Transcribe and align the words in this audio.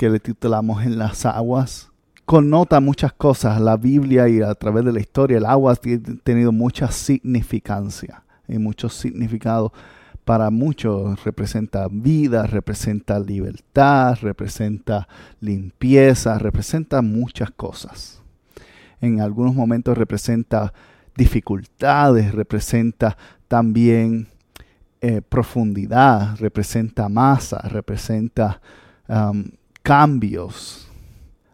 que 0.00 0.08
le 0.08 0.18
titulamos 0.18 0.82
En 0.82 0.96
las 0.96 1.26
aguas 1.26 1.90
connota 2.24 2.80
muchas 2.80 3.12
cosas. 3.12 3.60
La 3.60 3.76
Biblia 3.76 4.30
y 4.30 4.40
a 4.40 4.54
través 4.54 4.82
de 4.86 4.94
la 4.94 5.00
historia 5.00 5.36
el 5.36 5.44
agua 5.44 5.74
ha 5.74 5.76
tenido 6.22 6.52
mucha 6.52 6.90
significancia 6.90 8.22
y 8.48 8.56
mucho 8.56 8.88
significado 8.88 9.74
para 10.24 10.48
muchos. 10.48 11.22
Representa 11.22 11.86
vida, 11.90 12.46
representa 12.46 13.20
libertad, 13.20 14.16
representa 14.22 15.06
limpieza, 15.38 16.38
representa 16.38 17.02
muchas 17.02 17.50
cosas. 17.50 18.22
En 19.02 19.20
algunos 19.20 19.54
momentos 19.54 19.98
representa 19.98 20.72
dificultades, 21.14 22.32
representa 22.32 23.18
también 23.48 24.28
eh, 25.02 25.20
profundidad, 25.20 26.38
representa 26.38 27.10
masa, 27.10 27.58
representa 27.68 28.62
cambios. 29.82 30.88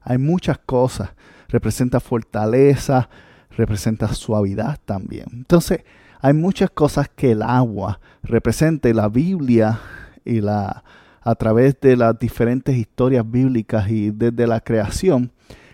Hay 0.03 0.19
muchas 0.19 0.59
cosas. 0.59 1.11
Representa 1.49 2.01
fortaleza, 2.01 3.09
representa 3.51 4.13
suavidad 4.15 4.79
también. 4.85 5.27
Entonces, 5.33 5.85
hay 6.21 6.33
muchas 6.33 6.71
cosas 6.71 7.09
que 7.09 7.33
el 7.33 7.43
agua 7.43 8.01
representa 8.23 8.89
y 8.89 8.93
la 8.93 9.09
Biblia 9.09 9.81
y 10.25 10.41
la 10.41 10.83
a 11.27 11.35
través 11.35 11.81
de 11.81 11.97
las 11.97 12.17
diferentes 12.17 12.77
historias 12.77 13.29
bíblicas 13.29 13.91
y 13.91 14.13
desde 14.13 14.47
la 14.47 14.61
creación, 14.61 15.33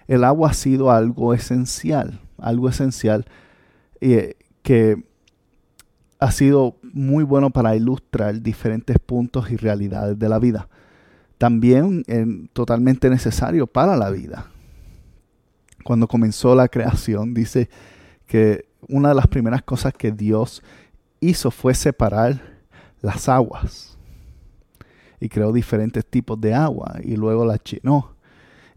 el 0.08 0.24
agua 0.24 0.48
ha 0.48 0.55
sido 0.55 0.90
algo 0.90 1.34
esencial, 1.34 2.20
algo 2.38 2.70
esencial 2.70 3.27
eh, 4.00 4.36
que 4.62 5.05
ha 6.18 6.30
sido 6.30 6.77
muy 6.94 7.22
bueno 7.22 7.50
para 7.50 7.77
ilustrar 7.77 8.40
diferentes 8.40 8.98
puntos 8.98 9.50
y 9.50 9.56
realidades 9.56 10.18
de 10.18 10.28
la 10.30 10.38
vida 10.38 10.68
también 11.42 12.04
totalmente 12.52 13.10
necesario 13.10 13.66
para 13.66 13.96
la 13.96 14.10
vida. 14.10 14.46
Cuando 15.82 16.06
comenzó 16.06 16.54
la 16.54 16.68
creación, 16.68 17.34
dice 17.34 17.68
que 18.28 18.66
una 18.86 19.08
de 19.08 19.16
las 19.16 19.26
primeras 19.26 19.60
cosas 19.64 19.92
que 19.92 20.12
Dios 20.12 20.62
hizo 21.18 21.50
fue 21.50 21.74
separar 21.74 22.40
las 23.00 23.28
aguas 23.28 23.98
y 25.18 25.28
creó 25.28 25.52
diferentes 25.52 26.06
tipos 26.06 26.40
de 26.40 26.54
agua 26.54 27.00
y 27.02 27.16
luego 27.16 27.44
la 27.44 27.58
chinó. 27.58 28.14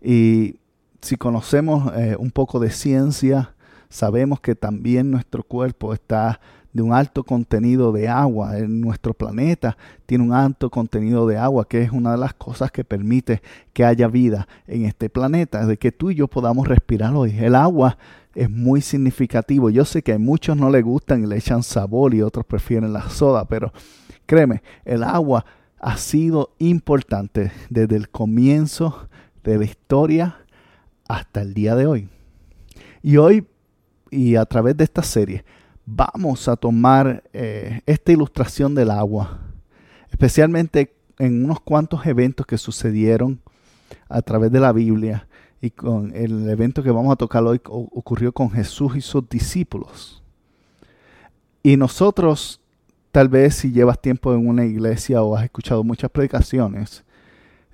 Y 0.02 0.56
si 1.02 1.18
conocemos 1.18 1.94
eh, 1.96 2.16
un 2.18 2.32
poco 2.32 2.60
de 2.60 2.72
ciencia, 2.72 3.54
sabemos 3.90 4.40
que 4.40 4.56
también 4.56 5.12
nuestro 5.12 5.44
cuerpo 5.44 5.94
está 5.94 6.40
de 6.76 6.82
un 6.82 6.92
alto 6.92 7.24
contenido 7.24 7.94
de 7.94 8.10
agua. 8.10 8.58
En 8.58 8.82
nuestro 8.82 9.14
planeta 9.14 9.78
tiene 10.06 10.26
un 10.26 10.34
alto 10.34 10.70
contenido 10.70 11.26
de 11.26 11.38
agua, 11.38 11.66
que 11.70 11.82
es 11.82 11.92
una 11.92 12.12
de 12.12 12.18
las 12.18 12.34
cosas 12.34 12.70
que 12.70 12.84
permite 12.84 13.42
que 13.72 13.86
haya 13.86 14.10
vida 14.10 14.46
en 14.68 14.84
este 14.84 15.10
planeta, 15.10 15.66
de 15.66 15.78
que 15.78 15.94
tú 15.94 16.12
y 16.12 16.16
yo 16.16 16.28
podamos 16.28 16.68
respirar 16.68 17.16
hoy. 17.16 17.34
El 17.40 17.56
agua 17.56 17.98
es 18.36 18.50
muy 18.50 18.82
significativo. 18.82 19.70
Yo 19.70 19.86
sé 19.86 20.02
que 20.02 20.12
a 20.12 20.20
muchos 20.20 20.58
no 20.58 20.70
le 20.70 20.82
gustan 20.82 21.24
y 21.24 21.28
le 21.28 21.38
echan 21.38 21.64
sabor 21.64 22.14
y 22.14 22.22
otros 22.22 22.46
prefieren 22.46 22.92
la 22.92 23.10
soda, 23.10 23.46
pero 23.46 23.72
créeme, 24.26 24.62
el 24.84 25.04
agua 25.04 25.46
ha 25.80 25.96
sido 25.96 26.56
importante 26.60 27.54
desde 27.70 27.96
el 27.96 28.10
comienzo 28.10 29.08
de 29.46 29.58
la 29.60 29.64
historia 29.64 30.40
hasta 31.08 31.42
el 31.42 31.54
día 31.54 31.78
de 31.78 31.88
hoy. 31.88 32.10
Y 33.02 33.16
hoy, 33.16 33.48
y 34.12 34.36
a 34.36 34.44
través 34.44 34.76
de 34.76 34.84
esta 34.84 35.04
serie, 35.04 35.46
vamos 35.86 36.48
a 36.48 36.56
tomar 36.56 37.24
eh, 37.34 37.82
esta 37.86 38.12
ilustración 38.12 38.74
del 38.76 38.90
agua, 38.92 39.40
especialmente 40.10 40.94
en 41.20 41.46
unos 41.46 41.60
cuantos 41.60 42.06
eventos 42.06 42.46
que 42.46 42.58
sucedieron 42.58 43.40
a 44.10 44.22
través 44.22 44.52
de 44.52 44.60
la 44.60 44.72
Biblia 44.72 45.28
y 45.62 45.72
con 45.72 46.16
el 46.16 46.50
evento 46.50 46.84
que 46.84 46.92
vamos 46.92 47.14
a 47.14 47.16
tocar 47.16 47.44
hoy 47.44 47.62
ocurrió 47.66 48.32
con 48.32 48.52
Jesús 48.52 48.96
y 48.96 49.02
sus 49.02 49.28
discípulos. 49.30 50.22
Y 51.64 51.78
nosotros, 51.78 52.62
tal 53.12 53.30
vez 53.30 53.56
si 53.56 53.72
llevas 53.72 54.00
tiempo 54.00 54.34
en 54.34 54.48
una 54.48 54.66
iglesia 54.66 55.24
o 55.24 55.36
has 55.36 55.46
escuchado 55.46 55.84
muchas 55.84 56.12
predicaciones, 56.12 57.04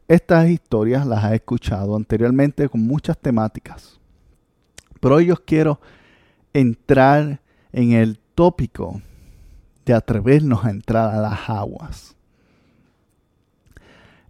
estas 0.07 0.49
historias 0.49 1.05
las 1.05 1.23
has 1.23 1.33
escuchado 1.33 1.95
anteriormente 1.95 2.67
con 2.69 2.81
muchas 2.81 3.17
temáticas. 3.17 3.99
Pero 4.99 5.15
hoy 5.15 5.27
yo 5.27 5.35
quiero 5.35 5.79
entrar 6.53 7.41
en 7.73 7.93
el 7.93 8.19
tópico 8.35 9.01
de 9.85 9.93
atrevernos 9.93 10.65
a 10.65 10.69
entrar 10.69 11.13
a 11.13 11.21
las 11.21 11.49
aguas. 11.49 12.15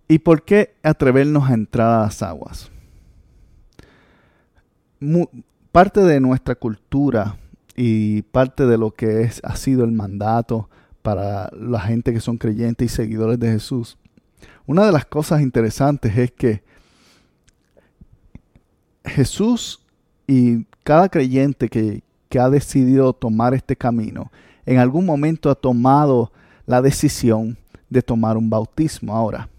¿Y 0.08 0.20
por 0.20 0.44
qué 0.44 0.76
atrevernos 0.84 1.50
a 1.50 1.54
entrar 1.54 1.92
a 1.92 2.02
las 2.04 2.22
aguas? 2.22 2.72
parte 5.72 6.02
de 6.02 6.20
nuestra 6.20 6.54
cultura 6.54 7.38
y 7.76 8.22
parte 8.24 8.68
de 8.68 8.78
lo 8.78 8.92
que 8.92 9.22
es, 9.22 9.42
ha 9.44 9.56
sido 9.56 9.84
el 9.84 9.92
mandato 9.92 10.70
para 11.02 11.50
la 11.54 11.80
gente 11.80 12.14
que 12.14 12.20
son 12.20 12.38
creyentes 12.38 12.92
y 12.92 12.96
seguidores 12.96 13.40
de 13.40 13.52
Jesús. 13.52 13.98
Una 14.68 14.86
de 14.86 14.92
las 14.92 15.06
cosas 15.06 15.42
interesantes 15.42 16.16
es 16.18 16.32
que 16.32 16.64
Jesús 19.04 19.84
y 20.28 20.66
cada 20.84 21.10
creyente 21.10 21.70
que, 21.70 22.04
que 22.32 22.40
ha 22.40 22.50
decidido 22.50 23.12
tomar 23.12 23.54
este 23.54 23.76
camino, 23.76 24.32
en 24.66 24.78
algún 24.78 25.06
momento 25.06 25.50
ha 25.50 25.56
tomado 25.56 26.32
la 26.66 26.82
decisión 26.82 27.58
de 27.90 28.02
tomar 28.02 28.38
un 28.38 28.50
bautismo. 28.50 29.14
Ahora, 29.14 29.50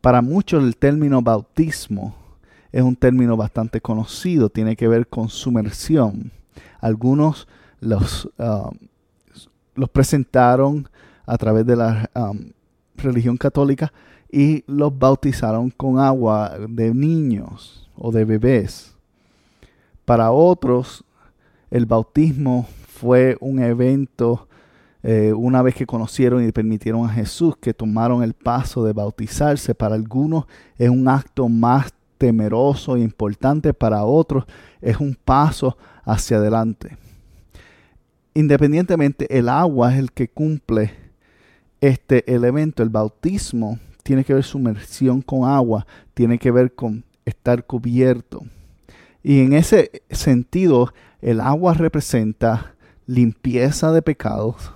para 0.00 0.20
muchos 0.20 0.64
el 0.64 0.76
término 0.76 1.22
bautismo 1.22 2.16
es 2.72 2.82
un 2.82 2.96
término 2.96 3.36
bastante 3.36 3.80
conocido, 3.80 4.50
tiene 4.50 4.74
que 4.74 4.88
ver 4.88 5.06
con 5.06 5.28
sumersión. 5.28 6.32
Algunos 6.80 7.46
los, 7.78 8.28
um, 8.36 8.76
los 9.76 9.88
presentaron 9.88 10.88
a 11.24 11.38
través 11.38 11.64
de 11.64 11.76
la 11.76 12.10
um, 12.16 12.50
religión 12.96 13.36
católica 13.36 13.92
y 14.28 14.64
los 14.66 14.98
bautizaron 14.98 15.70
con 15.70 16.00
agua 16.00 16.58
de 16.68 16.92
niños 16.92 17.88
o 17.96 18.10
de 18.10 18.24
bebés. 18.24 18.96
Para 20.04 20.32
otros 20.32 21.04
el 21.72 21.86
bautismo 21.86 22.68
fue 22.86 23.36
un 23.40 23.58
evento 23.58 24.46
eh, 25.02 25.32
una 25.34 25.62
vez 25.62 25.74
que 25.74 25.86
conocieron 25.86 26.46
y 26.46 26.52
permitieron 26.52 27.06
a 27.06 27.08
Jesús 27.08 27.56
que 27.56 27.72
tomaron 27.72 28.22
el 28.22 28.34
paso 28.34 28.84
de 28.84 28.92
bautizarse. 28.92 29.74
Para 29.74 29.94
algunos 29.94 30.44
es 30.76 30.90
un 30.90 31.08
acto 31.08 31.48
más 31.48 31.94
temeroso 32.18 32.96
e 32.96 33.00
importante, 33.00 33.72
para 33.72 34.04
otros 34.04 34.44
es 34.82 34.98
un 34.98 35.16
paso 35.24 35.78
hacia 36.04 36.36
adelante. 36.36 36.98
Independientemente, 38.34 39.26
el 39.36 39.48
agua 39.48 39.94
es 39.94 39.98
el 39.98 40.12
que 40.12 40.28
cumple 40.28 40.92
este 41.80 42.32
elemento. 42.32 42.82
El 42.82 42.90
bautismo 42.90 43.78
tiene 44.02 44.24
que 44.24 44.34
ver 44.34 44.44
sumersión 44.44 45.22
con 45.22 45.48
agua, 45.48 45.86
tiene 46.12 46.38
que 46.38 46.50
ver 46.50 46.74
con 46.74 47.02
estar 47.24 47.64
cubierto. 47.64 48.42
Y 49.22 49.40
en 49.40 49.52
ese 49.52 50.02
sentido, 50.10 50.92
el 51.22 51.40
agua 51.40 51.72
representa 51.74 52.74
limpieza 53.06 53.92
de 53.92 54.02
pecados, 54.02 54.72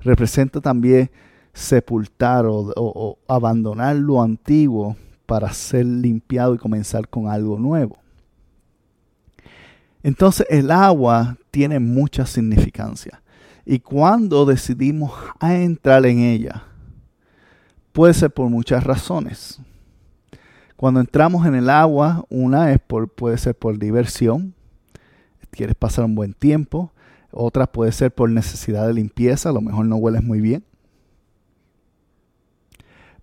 representa 0.00 0.60
también 0.60 1.10
sepultar 1.54 2.44
o, 2.46 3.18
abandonar 3.26 3.96
lo 3.96 4.22
antiguo 4.22 4.96
para 5.26 5.52
ser 5.52 5.86
limpiado 5.86 6.54
y 6.54 6.58
comenzar 6.58 7.08
con 7.08 7.28
algo 7.28 7.58
nuevo. 7.58 7.96
Entonces 10.02 10.46
el 10.50 10.70
agua 10.70 11.36
tiene 11.50 11.80
mucha 11.80 12.26
significancia. 12.26 13.22
Y 13.64 13.78
cuando 13.78 14.44
decidimos 14.44 15.12
entrar 15.40 16.04
en 16.06 16.20
ella, 16.20 16.64
puede 17.92 18.14
ser 18.14 18.30
por 18.30 18.48
muchas 18.50 18.84
razones. 18.84 19.60
Cuando 20.76 21.00
entramos 21.00 21.46
en 21.46 21.54
el 21.54 21.68
agua, 21.68 22.24
una 22.30 22.72
es 22.72 22.80
por, 22.80 23.08
puede 23.08 23.36
ser 23.36 23.54
por 23.54 23.78
diversión, 23.78 24.54
quieres 25.50 25.76
pasar 25.76 26.04
un 26.04 26.14
buen 26.14 26.32
tiempo. 26.32 26.92
Otra 27.30 27.70
puede 27.70 27.92
ser 27.92 28.12
por 28.12 28.30
necesidad 28.30 28.86
de 28.86 28.94
limpieza, 28.94 29.50
a 29.50 29.52
lo 29.52 29.60
mejor 29.60 29.86
no 29.86 29.96
hueles 29.96 30.22
muy 30.22 30.40
bien. 30.40 30.64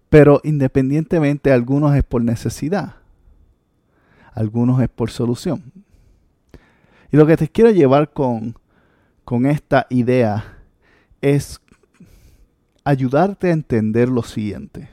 Pero 0.10 0.40
independientemente, 0.44 1.52
algunos 1.52 1.96
es 1.96 2.04
por 2.04 2.24
necesidad. 2.24 2.96
algunos 4.34 4.82
es 4.82 4.90
por 4.90 5.10
solución. 5.10 5.74
Y 7.12 7.18
lo 7.18 7.26
que 7.26 7.38
te 7.38 7.48
quiero 7.48 7.72
llevar 7.72 8.12
con, 8.12 8.56
con 9.24 9.46
esta 9.46 9.88
idea 9.90 10.58
es 11.22 11.60
ayudarte 12.84 13.50
a 13.50 13.54
entender 13.54 14.10
lo 14.10 14.24
siguiente, 14.24 14.90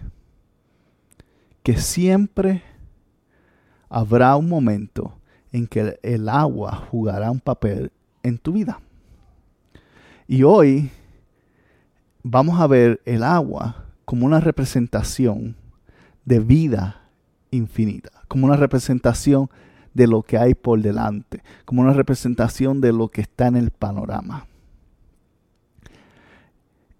que 1.62 1.76
siempre 1.76 2.62
habrá 3.88 4.34
un 4.36 4.48
momento 4.48 5.19
en 5.55 5.69
que 5.69 6.01
el 6.03 6.29
agua 6.29 6.89
jugará 6.91 7.31
un 7.31 7.39
papel 7.39 7.93
en 8.25 8.39
tu 8.39 8.55
vida. 8.55 8.81
Y 10.27 10.43
hoy 10.43 10.91
vamos 12.25 12.61
a 12.61 12.67
ver 12.67 13.01
el 13.05 13.23
agua 13.23 13.85
como 14.05 14.27
una 14.27 14.41
representación 14.41 15.55
de 16.25 16.41
vida 16.41 17.03
infinita, 17.53 18.11
como 18.27 18.47
una 18.47 18.56
representación 18.56 19.49
de 19.93 20.09
lo 20.09 20.23
que 20.23 20.39
hay 20.39 20.56
por 20.56 20.83
delante, 20.83 21.45
como 21.65 21.83
una 21.83 21.93
representación 21.93 22.81
de 22.81 22.93
lo 22.93 23.06
que 23.06 23.21
está 23.21 23.47
en 23.47 23.55
el 23.55 23.71
panorama. 23.71 24.49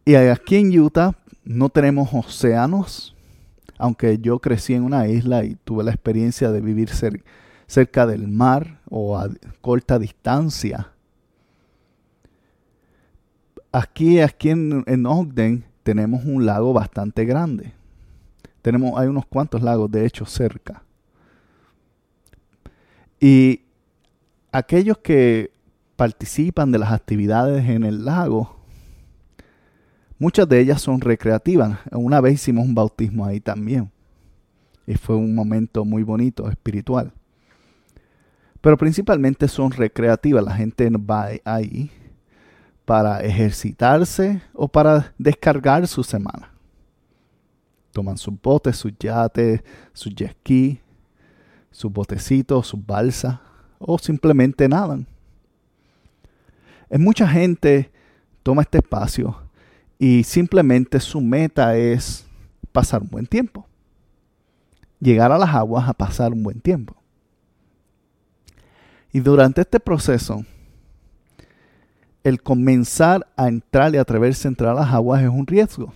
Y 0.05 0.15
aquí 0.15 0.55
en 0.55 0.79
Utah 0.79 1.17
no 1.45 1.71
tenemos 1.71 2.11
océanos, 2.13 3.17
aunque 3.79 4.17
yo 4.19 4.39
crecí 4.39 4.75
en 4.75 4.85
una 4.85 5.09
isla 5.09 5.45
y 5.45 5.57
tuve 5.57 5.83
la 5.83 5.91
experiencia 5.91 6.53
de 6.53 6.61
vivir 6.61 6.89
cerca 6.89 7.25
del 8.07 8.29
mar 8.29 8.81
o 8.89 9.19
a 9.19 9.29
corta 9.61 9.99
distancia. 9.99 10.93
Aquí, 13.73 14.21
aquí 14.21 14.51
en, 14.51 14.85
en 14.87 15.07
Ogden 15.07 15.65
tenemos 15.83 16.25
un 16.25 16.47
lago 16.47 16.73
bastante 16.73 17.25
grande. 17.25 17.73
Tenemos, 18.63 18.97
hay 18.97 19.09
unos 19.09 19.27
cuantos 19.27 19.63
lagos, 19.63 19.91
de 19.91 20.07
hecho, 20.07 20.25
cerca. 20.25 20.85
Y 23.21 23.63
aquellos 24.53 24.99
que 24.99 25.51
participan 25.97 26.71
de 26.71 26.79
las 26.79 26.93
actividades 26.93 27.69
en 27.69 27.83
el 27.83 28.05
lago, 28.05 28.57
muchas 30.19 30.49
de 30.49 30.61
ellas 30.61 30.81
son 30.81 31.01
recreativas. 31.01 31.81
Una 31.91 32.21
vez 32.21 32.35
hicimos 32.35 32.65
un 32.65 32.75
bautismo 32.75 33.27
ahí 33.27 33.41
también. 33.41 33.91
Y 34.87 34.95
fue 34.95 35.17
un 35.17 35.35
momento 35.35 35.85
muy 35.85 36.05
bonito, 36.05 36.49
espiritual. 36.49 37.13
Pero 38.65 38.77
principalmente 38.77 39.47
son 39.47 39.71
recreativas. 39.71 40.43
La 40.43 40.57
gente 40.57 40.91
va 40.91 41.29
ahí 41.45 41.93
para 42.85 43.21
ejercitarse 43.21 44.43
o 44.53 44.67
para 44.67 45.13
descargar 45.19 45.87
su 45.87 46.03
semana 46.03 46.55
toman 47.95 48.19
sus 48.19 48.35
botes, 48.43 48.77
sus 48.77 48.93
yates, 48.99 49.63
sus 49.95 50.15
jet 50.15 50.37
ski, 50.41 50.81
sus 51.71 51.91
botecitos, 51.91 52.67
sus 52.67 52.85
balsas 52.85 53.39
o 53.79 53.97
simplemente 53.99 54.69
nadan. 54.69 55.07
En 56.91 57.03
mucha 57.03 57.27
gente 57.27 57.91
toma 58.43 58.63
este 58.63 58.79
espacio 58.79 59.37
y 59.99 60.25
simplemente 60.25 61.01
su 61.01 61.21
meta 61.21 61.77
es 61.77 62.27
pasar 62.73 63.01
un 63.01 63.09
buen 63.09 63.27
tiempo. 63.27 63.67
Llegar 65.01 65.33
a 65.33 65.39
las 65.39 65.55
aguas 65.55 65.89
a 65.89 65.95
pasar 65.95 66.33
un 66.33 66.43
buen 66.43 66.61
tiempo. 66.61 66.97
Y 69.15 69.21
durante 69.21 69.63
este 69.63 69.81
proceso, 69.81 70.45
el 72.23 72.43
comenzar 72.43 73.27
a 73.35 73.49
entrar 73.49 73.95
y 73.95 73.97
atreverse 73.97 74.47
a 74.47 74.51
entrar 74.51 74.73
a 74.73 74.81
las 74.81 74.93
aguas 74.93 75.23
es 75.23 75.31
un 75.31 75.47
riesgo 75.47 75.95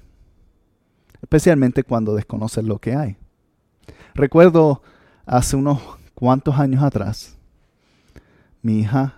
especialmente 1.22 1.82
cuando 1.82 2.14
desconoces 2.14 2.64
lo 2.64 2.78
que 2.78 2.94
hay. 2.94 3.16
Recuerdo 4.14 4.82
hace 5.26 5.56
unos 5.56 5.80
cuantos 6.14 6.58
años 6.58 6.82
atrás, 6.82 7.36
mi 8.62 8.80
hija 8.80 9.14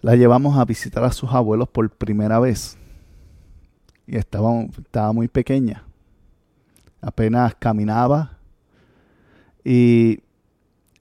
la 0.00 0.14
llevamos 0.14 0.58
a 0.58 0.64
visitar 0.64 1.04
a 1.04 1.12
sus 1.12 1.32
abuelos 1.32 1.68
por 1.68 1.88
primera 1.90 2.38
vez. 2.38 2.76
Y 4.06 4.16
estaba, 4.16 4.62
estaba 4.62 5.12
muy 5.12 5.26
pequeña. 5.26 5.84
Apenas 7.00 7.54
caminaba. 7.56 8.38
Y 9.64 10.20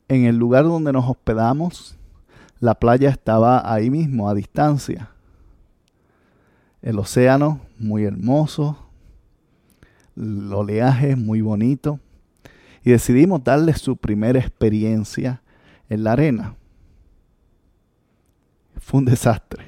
en 0.07 0.25
el 0.25 0.37
lugar 0.37 0.63
donde 0.63 0.91
nos 0.93 1.09
hospedamos, 1.09 1.97
la 2.59 2.75
playa 2.75 3.09
estaba 3.09 3.71
ahí 3.71 3.89
mismo, 3.89 4.29
a 4.29 4.33
distancia. 4.33 5.09
El 6.81 6.99
océano, 6.99 7.61
muy 7.79 8.03
hermoso, 8.03 8.77
el 10.15 10.51
oleaje 10.53 11.15
muy 11.15 11.41
bonito 11.41 11.99
y 12.83 12.91
decidimos 12.91 13.43
darle 13.43 13.73
su 13.73 13.97
primera 13.97 14.39
experiencia 14.39 15.41
en 15.89 16.03
la 16.03 16.13
arena. 16.13 16.55
Fue 18.77 18.99
un 18.99 19.05
desastre. 19.05 19.65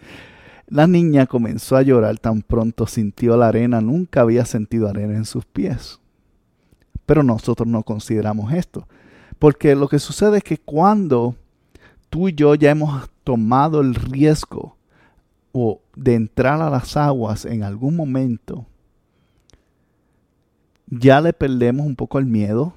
la 0.66 0.88
niña 0.88 1.26
comenzó 1.26 1.76
a 1.76 1.82
llorar 1.82 2.18
tan 2.18 2.42
pronto 2.42 2.86
sintió 2.88 3.36
la 3.36 3.48
arena, 3.48 3.80
nunca 3.80 4.22
había 4.22 4.44
sentido 4.44 4.88
arena 4.88 5.14
en 5.14 5.24
sus 5.24 5.46
pies. 5.46 6.00
Pero 7.06 7.22
nosotros 7.22 7.68
no 7.68 7.84
consideramos 7.84 8.52
esto, 8.52 8.88
porque 9.40 9.74
lo 9.74 9.88
que 9.88 9.98
sucede 9.98 10.36
es 10.36 10.44
que 10.44 10.58
cuando 10.58 11.34
tú 12.10 12.28
y 12.28 12.34
yo 12.34 12.54
ya 12.54 12.70
hemos 12.70 13.08
tomado 13.24 13.80
el 13.80 13.94
riesgo 13.94 14.76
o 15.50 15.80
de 15.96 16.14
entrar 16.14 16.60
a 16.60 16.68
las 16.68 16.94
aguas 16.96 17.46
en 17.46 17.62
algún 17.62 17.96
momento, 17.96 18.66
ya 20.86 21.22
le 21.22 21.32
perdemos 21.32 21.86
un 21.86 21.96
poco 21.96 22.18
el 22.18 22.26
miedo, 22.26 22.74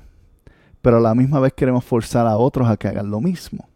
pero 0.82 0.98
a 0.98 1.02
la 1.02 1.14
misma 1.14 1.42
vez 1.42 1.52
queremos 1.52 1.84
forzar 1.84 2.26
a 2.28 2.38
otros 2.38 2.70
a 2.70 2.78
que 2.78 2.88
hagan 2.88 3.12
lo 3.12 3.20
mismo. 3.20 3.68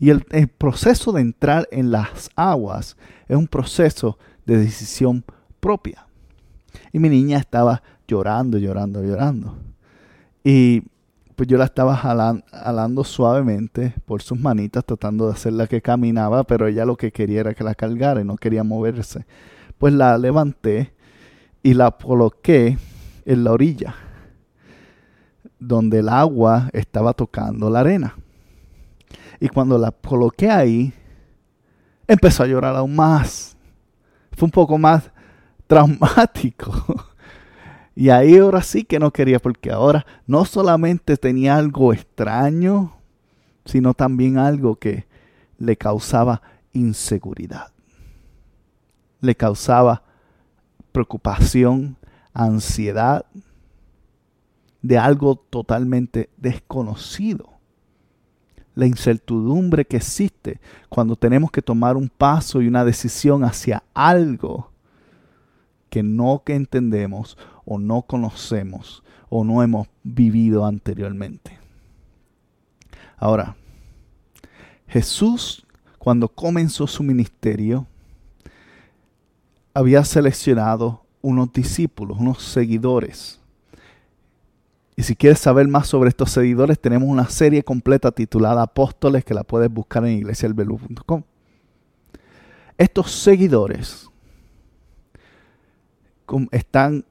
Y 0.00 0.10
el, 0.10 0.24
proceso 0.48 1.12
de 1.12 1.20
entrar 1.20 1.68
en 1.70 1.92
las 1.92 2.30
aguas 2.34 2.96
es 3.28 3.36
un 3.36 3.46
proceso 3.46 4.18
de 4.44 4.58
decisión 4.58 5.24
propia. 5.60 6.06
Y 6.92 6.98
mi 6.98 7.08
niña 7.08 7.38
estaba 7.38 7.82
llorando, 8.08 8.58
llorando, 8.58 9.04
llorando. 9.04 9.56
Y 10.42 10.82
pues 11.38 11.46
yo 11.46 11.56
la 11.56 11.66
estaba 11.66 11.94
jalando, 11.94 13.04
suavemente 13.04 13.94
por 14.06 14.22
sus 14.22 14.40
manitas, 14.40 14.84
tratando 14.84 15.28
de 15.28 15.34
hacerla 15.34 15.68
que 15.68 15.80
caminaba, 15.80 16.42
pero 16.42 16.66
ella 16.66 16.84
lo 16.84 16.96
que 16.96 17.12
quería 17.12 17.38
era 17.38 17.54
que 17.54 17.62
la 17.62 17.76
cargara 17.76 18.20
y 18.20 18.24
no 18.24 18.34
quería 18.34 18.64
moverse. 18.64 19.24
Pues 19.78 19.94
la 19.94 20.18
levanté 20.18 20.92
y 21.62 21.74
la 21.74 21.92
coloqué 21.92 22.76
en 23.24 23.44
la 23.44 23.52
orilla, 23.52 23.94
donde 25.60 26.00
el 26.00 26.08
agua 26.08 26.70
estaba 26.72 27.12
tocando 27.12 27.70
la 27.70 27.80
arena. 27.80 28.16
Y 29.38 29.46
cuando 29.46 29.78
la 29.78 29.92
coloqué 29.92 30.50
ahí, 30.50 30.92
empezó 32.08 32.42
a 32.42 32.48
llorar 32.48 32.74
aún 32.74 32.96
más. 32.96 33.56
Fue 34.32 34.46
un 34.46 34.50
poco 34.50 34.76
más 34.76 35.08
traumático. 35.68 36.72
Y 37.98 38.10
ahí 38.10 38.36
ahora 38.36 38.62
sí 38.62 38.84
que 38.84 39.00
no 39.00 39.10
quería, 39.10 39.40
porque 39.40 39.72
ahora 39.72 40.06
no 40.24 40.44
solamente 40.44 41.16
tenía 41.16 41.56
algo 41.56 41.92
extraño, 41.92 42.92
sino 43.64 43.92
también 43.92 44.38
algo 44.38 44.76
que 44.76 45.08
le 45.58 45.76
causaba 45.76 46.40
inseguridad. 46.72 47.72
Le 49.20 49.34
causaba 49.34 50.04
preocupación, 50.92 51.96
ansiedad 52.32 53.26
de 54.80 54.96
algo 54.96 55.34
totalmente 55.34 56.30
desconocido. 56.36 57.54
La 58.76 58.86
incertidumbre 58.86 59.84
que 59.84 59.96
existe 59.96 60.60
cuando 60.88 61.16
tenemos 61.16 61.50
que 61.50 61.62
tomar 61.62 61.96
un 61.96 62.08
paso 62.08 62.62
y 62.62 62.68
una 62.68 62.84
decisión 62.84 63.42
hacia 63.42 63.82
algo 63.92 64.70
que 65.90 66.02
no 66.02 66.42
que 66.44 66.54
entendemos 66.54 67.36
o 67.68 67.78
no 67.78 68.02
conocemos 68.02 69.02
o 69.28 69.44
no 69.44 69.62
hemos 69.62 69.88
vivido 70.02 70.64
anteriormente. 70.64 71.58
Ahora, 73.18 73.56
Jesús 74.86 75.66
cuando 75.98 76.28
comenzó 76.28 76.86
su 76.86 77.02
ministerio 77.02 77.86
había 79.74 80.02
seleccionado 80.04 81.04
unos 81.20 81.52
discípulos, 81.52 82.18
unos 82.18 82.42
seguidores. 82.42 83.40
Y 84.96 85.02
si 85.02 85.14
quieres 85.14 85.38
saber 85.38 85.68
más 85.68 85.86
sobre 85.86 86.08
estos 86.08 86.30
seguidores, 86.30 86.80
tenemos 86.80 87.08
una 87.08 87.28
serie 87.28 87.62
completa 87.62 88.10
titulada 88.10 88.62
Apóstoles 88.62 89.24
que 89.24 89.34
la 89.34 89.44
puedes 89.44 89.70
buscar 89.70 90.04
en 90.06 90.18
iglesialbelu.com. 90.18 91.22
Estos 92.78 93.12
seguidores 93.12 94.08
están 96.50 97.04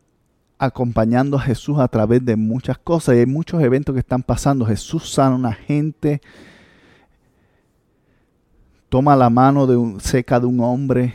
acompañando 0.59 1.37
a 1.37 1.41
Jesús 1.41 1.77
a 1.79 1.87
través 1.87 2.23
de 2.25 2.35
muchas 2.35 2.77
cosas 2.77 3.15
y 3.15 3.19
hay 3.19 3.25
muchos 3.25 3.61
eventos 3.61 3.93
que 3.93 3.99
están 3.99 4.23
pasando. 4.23 4.65
Jesús 4.65 5.11
sana 5.11 5.35
a 5.35 5.37
una 5.37 5.53
gente, 5.53 6.21
toma 8.89 9.15
la 9.15 9.29
mano 9.29 9.67
de 9.67 9.77
un, 9.77 9.99
seca 9.99 10.39
de 10.39 10.45
un 10.45 10.59
hombre 10.61 11.13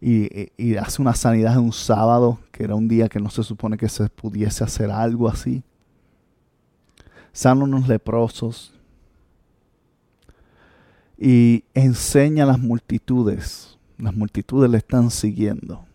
y, 0.00 0.76
hace 0.76 1.02
una 1.02 1.14
sanidad 1.14 1.54
en 1.54 1.60
un 1.60 1.72
sábado, 1.72 2.38
que 2.52 2.62
era 2.62 2.74
un 2.74 2.86
día 2.86 3.08
que 3.08 3.18
no 3.18 3.30
se 3.30 3.42
supone 3.42 3.76
que 3.76 3.88
se 3.88 4.08
pudiese 4.08 4.62
hacer 4.62 4.90
algo 4.90 5.28
así. 5.28 5.62
sana 7.32 7.64
unos 7.64 7.88
leprosos 7.88 8.72
y 11.18 11.64
enseña 11.74 12.44
a 12.44 12.46
las 12.46 12.60
multitudes. 12.60 13.76
Las 13.98 14.14
multitudes 14.14 14.70
le 14.70 14.78
están 14.78 15.10
siguiendo. 15.10 15.87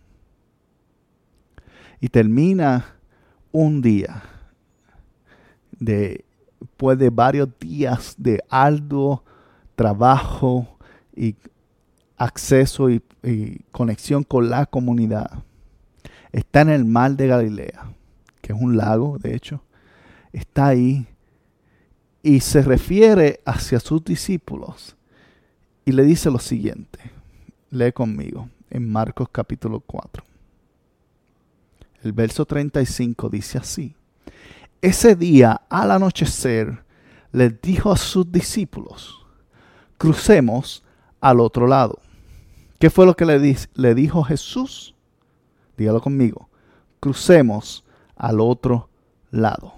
Y 2.04 2.10
termina 2.10 2.96
un 3.50 3.80
día 3.80 4.24
de, 5.70 6.22
después 6.60 6.98
de 6.98 7.08
varios 7.08 7.48
días 7.58 8.14
de 8.18 8.44
arduo 8.50 9.24
trabajo 9.74 10.68
y 11.16 11.34
acceso 12.18 12.90
y, 12.90 13.02
y, 13.22 13.60
conexión 13.72 14.22
con 14.22 14.50
la 14.50 14.66
comunidad. 14.66 15.30
Está 16.30 16.60
en 16.60 16.68
el 16.68 16.84
mar 16.84 17.12
de 17.16 17.26
Galilea, 17.26 17.94
que 18.42 18.52
es 18.52 18.58
un 18.60 18.76
lago, 18.76 19.16
de 19.18 19.34
hecho. 19.34 19.62
Está 20.30 20.66
ahí 20.66 21.06
y 22.22 22.40
se 22.40 22.60
refiere 22.60 23.40
hacia 23.46 23.80
sus 23.80 24.04
discípulos 24.04 24.94
y 25.86 25.92
le 25.92 26.02
dice 26.02 26.30
lo 26.30 26.38
siguiente. 26.38 26.98
Lee 27.70 27.92
conmigo 27.92 28.50
en 28.68 28.92
Marcos 28.92 29.30
capítulo 29.32 29.80
4. 29.80 30.33
El 32.04 32.12
verso 32.12 32.44
35 32.44 33.30
dice 33.30 33.58
así. 33.58 33.96
Ese 34.82 35.16
día 35.16 35.62
al 35.70 35.90
anochecer 35.90 36.84
les 37.32 37.60
dijo 37.62 37.90
a 37.90 37.96
sus 37.96 38.30
discípulos, 38.30 39.24
crucemos 39.96 40.84
al 41.20 41.40
otro 41.40 41.66
lado. 41.66 41.98
¿Qué 42.78 42.90
fue 42.90 43.06
lo 43.06 43.16
que 43.16 43.24
le, 43.24 43.94
dijo 43.94 44.22
Jesús? 44.22 44.94
Dígalo 45.78 46.02
conmigo. 46.02 46.50
Crucemos 47.00 47.82
al 48.14 48.38
otro 48.38 48.90
lado. 49.30 49.72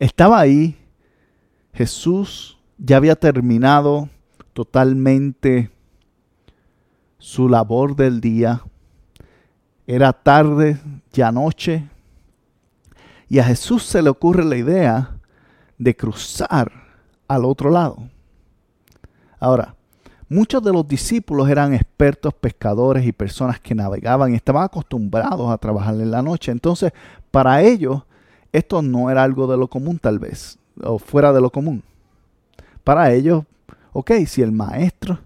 Estaba 0.00 0.40
ahí 0.40 0.76
Jesús, 1.72 2.58
ya 2.76 2.96
había 2.96 3.14
terminado 3.14 4.08
totalmente 4.52 5.70
su 7.18 7.48
labor 7.48 7.94
del 7.94 8.20
día. 8.20 8.62
Era 9.86 10.12
tarde, 10.12 10.78
ya 11.12 11.32
noche, 11.32 11.88
y 13.28 13.38
a 13.38 13.44
Jesús 13.44 13.82
se 13.84 14.02
le 14.02 14.10
ocurre 14.10 14.44
la 14.44 14.56
idea 14.56 15.16
de 15.78 15.96
cruzar 15.96 16.70
al 17.26 17.44
otro 17.44 17.70
lado. 17.70 17.96
Ahora, 19.40 19.74
muchos 20.28 20.62
de 20.62 20.72
los 20.72 20.86
discípulos 20.86 21.48
eran 21.48 21.74
expertos 21.74 22.34
pescadores 22.34 23.04
y 23.04 23.12
personas 23.12 23.58
que 23.58 23.74
navegaban 23.74 24.32
y 24.32 24.36
estaban 24.36 24.64
acostumbrados 24.64 25.50
a 25.50 25.58
trabajar 25.58 25.94
en 25.94 26.10
la 26.10 26.22
noche. 26.22 26.52
Entonces, 26.52 26.92
para 27.30 27.62
ellos, 27.62 28.02
esto 28.52 28.82
no 28.82 29.10
era 29.10 29.22
algo 29.22 29.46
de 29.46 29.56
lo 29.56 29.66
común 29.66 29.98
tal 29.98 30.18
vez, 30.18 30.58
o 30.82 30.98
fuera 30.98 31.32
de 31.32 31.40
lo 31.40 31.50
común. 31.50 31.82
Para 32.84 33.12
ellos, 33.12 33.44
ok, 33.92 34.12
si 34.26 34.42
el 34.42 34.52
maestro 34.52 35.18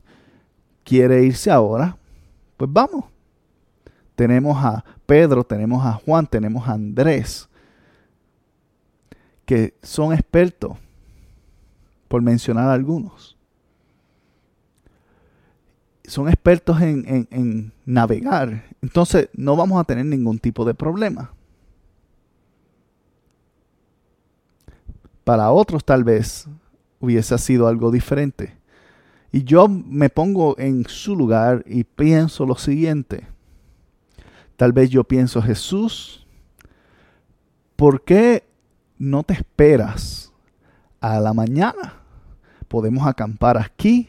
quiere 0.84 1.25
irse 1.25 1.50
ahora, 1.50 1.96
pues 2.56 2.72
vamos. 2.72 3.04
Tenemos 4.16 4.56
a 4.64 4.85
Pedro, 5.06 5.44
tenemos 5.44 5.85
a 5.85 5.92
Juan, 5.92 6.26
tenemos 6.26 6.66
a 6.66 6.73
Andrés, 6.73 7.49
que 9.44 9.75
son 9.82 10.12
expertos, 10.12 10.76
por 12.08 12.23
mencionar 12.23 12.68
algunos. 12.68 13.37
Son 16.04 16.28
expertos 16.28 16.80
en, 16.80 17.28
en 17.30 17.73
navegar. 17.85 18.64
Entonces 18.80 19.28
no 19.35 19.56
vamos 19.56 19.80
a 19.80 19.85
tener 19.85 20.06
ningún 20.06 20.38
tipo 20.38 20.64
de 20.64 20.73
problema. 20.73 21.32
Para 25.25 25.50
otros 25.50 25.85
tal 25.85 26.04
vez 26.04 26.49
hubiese 27.00 27.37
sido 27.38 27.66
algo 27.66 27.90
diferente. 27.90 28.56
Y 29.32 29.42
yo 29.44 29.68
me 29.68 30.08
pongo 30.08 30.56
en 30.58 30.87
su 30.87 31.16
lugar 31.16 31.64
y 31.66 31.85
pienso 31.85 32.46
lo 32.46 32.54
siguiente. 32.54 33.26
Tal 34.56 34.72
vez 34.72 34.88
yo 34.88 35.04
pienso, 35.04 35.42
Jesús, 35.42 36.26
¿por 37.76 38.02
qué 38.02 38.48
no 38.98 39.22
te 39.22 39.34
esperas 39.34 40.32
a 41.00 41.20
la 41.20 41.34
mañana? 41.34 42.00
Podemos 42.66 43.06
acampar 43.06 43.58
aquí. 43.58 44.08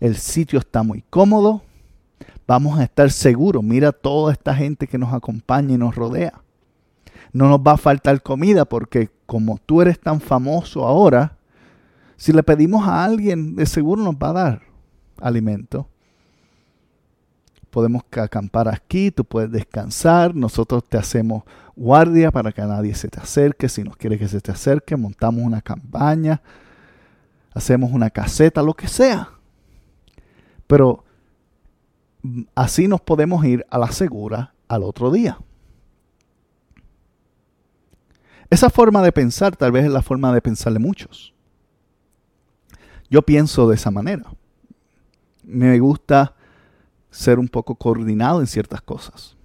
El 0.00 0.16
sitio 0.16 0.58
está 0.58 0.82
muy 0.82 1.02
cómodo. 1.10 1.62
Vamos 2.46 2.78
a 2.78 2.84
estar 2.84 3.10
seguros. 3.10 3.62
Mira 3.62 3.92
toda 3.92 4.32
esta 4.32 4.54
gente 4.54 4.86
que 4.86 4.98
nos 4.98 5.12
acompaña 5.12 5.74
y 5.74 5.78
nos 5.78 5.94
rodea. 5.94 6.40
No 7.32 7.48
nos 7.48 7.60
va 7.60 7.72
a 7.72 7.76
faltar 7.76 8.22
comida 8.22 8.64
porque 8.64 9.10
como 9.26 9.58
tú 9.58 9.82
eres 9.82 10.00
tan 10.00 10.20
famoso 10.20 10.86
ahora, 10.86 11.36
si 12.16 12.32
le 12.32 12.42
pedimos 12.42 12.88
a 12.88 13.04
alguien, 13.04 13.54
de 13.54 13.66
seguro 13.66 14.02
nos 14.02 14.14
va 14.14 14.30
a 14.30 14.32
dar 14.32 14.62
alimento. 15.20 15.86
Podemos 17.70 18.02
acampar 18.10 18.68
aquí, 18.68 19.10
tú 19.10 19.24
puedes 19.24 19.50
descansar, 19.50 20.34
nosotros 20.34 20.84
te 20.84 20.98
hacemos 20.98 21.44
guardia 21.76 22.30
para 22.30 22.52
que 22.52 22.62
nadie 22.62 22.94
se 22.94 23.08
te 23.08 23.20
acerque, 23.20 23.68
si 23.68 23.84
no 23.84 23.92
quiere 23.92 24.18
que 24.18 24.28
se 24.28 24.40
te 24.40 24.50
acerque, 24.50 24.96
montamos 24.96 25.44
una 25.44 25.62
campaña, 25.62 26.42
hacemos 27.54 27.92
una 27.92 28.10
caseta, 28.10 28.62
lo 28.62 28.74
que 28.74 28.88
sea. 28.88 29.30
Pero 30.66 31.04
mm, 32.22 32.42
así 32.54 32.88
nos 32.88 33.00
podemos 33.00 33.44
ir 33.44 33.64
a 33.70 33.78
la 33.78 33.92
segura 33.92 34.54
al 34.68 34.82
otro 34.82 35.10
día. 35.10 35.38
Esa 38.50 38.68
forma 38.68 39.00
de 39.02 39.12
pensar 39.12 39.56
tal 39.56 39.70
vez 39.70 39.84
es 39.84 39.92
la 39.92 40.02
forma 40.02 40.34
de 40.34 40.42
pensar 40.42 40.72
de 40.72 40.80
muchos. 40.80 41.32
Yo 43.08 43.22
pienso 43.22 43.68
de 43.68 43.76
esa 43.76 43.90
manera. 43.90 44.24
Me 45.44 45.78
gusta 45.78 46.34
ser 47.10 47.38
un 47.38 47.48
poco 47.48 47.74
coordinado 47.74 48.40
en 48.40 48.46
ciertas 48.46 48.82
cosas. 48.82 49.36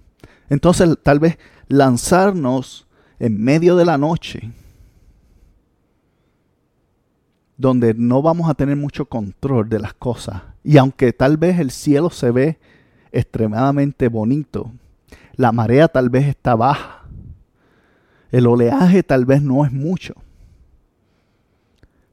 Entonces, 0.48 0.96
tal 1.02 1.18
vez 1.18 1.38
lanzarnos 1.68 2.86
en 3.18 3.42
medio 3.42 3.76
de 3.76 3.84
la 3.84 3.98
noche, 3.98 4.52
donde 7.56 7.94
no 7.94 8.22
vamos 8.22 8.50
a 8.50 8.54
tener 8.54 8.76
mucho 8.76 9.06
control 9.06 9.68
de 9.68 9.78
las 9.78 9.94
cosas. 9.94 10.42
Y 10.62 10.76
aunque 10.76 11.12
tal 11.12 11.36
vez 11.36 11.58
el 11.58 11.70
cielo 11.70 12.10
se 12.10 12.30
ve 12.30 12.58
extremadamente 13.12 14.08
bonito, 14.08 14.72
la 15.34 15.52
marea 15.52 15.88
tal 15.88 16.10
vez 16.10 16.26
está 16.26 16.54
baja, 16.54 17.04
el 18.30 18.46
oleaje 18.46 19.02
tal 19.02 19.24
vez 19.24 19.42
no 19.42 19.64
es 19.64 19.72
mucho. 19.72 20.14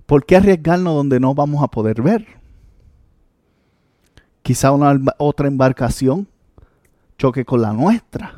¿Por 0.06 0.26
qué 0.26 0.38
arriesgarnos 0.38 0.96
donde 0.96 1.20
no 1.20 1.34
vamos 1.34 1.64
a 1.64 1.68
poder 1.68 2.02
ver? 2.02 2.43
Quizá 4.44 4.74
una 4.74 5.00
otra 5.18 5.48
embarcación 5.48 6.28
choque 7.18 7.46
con 7.46 7.62
la 7.62 7.72
nuestra. 7.72 8.38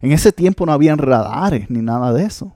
En 0.00 0.10
ese 0.10 0.32
tiempo 0.32 0.66
no 0.66 0.72
habían 0.72 0.98
radares 0.98 1.70
ni 1.70 1.80
nada 1.80 2.12
de 2.12 2.24
eso. 2.24 2.52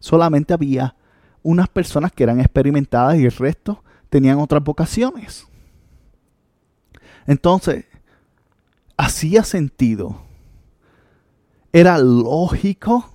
Solamente 0.00 0.52
había 0.52 0.96
unas 1.42 1.68
personas 1.68 2.10
que 2.10 2.24
eran 2.24 2.40
experimentadas 2.40 3.16
y 3.16 3.24
el 3.24 3.32
resto 3.32 3.84
tenían 4.10 4.38
otras 4.38 4.64
vocaciones. 4.64 5.46
Entonces, 7.26 7.84
hacía 8.96 9.44
sentido. 9.44 10.16
Era 11.72 11.98
lógico 11.98 13.08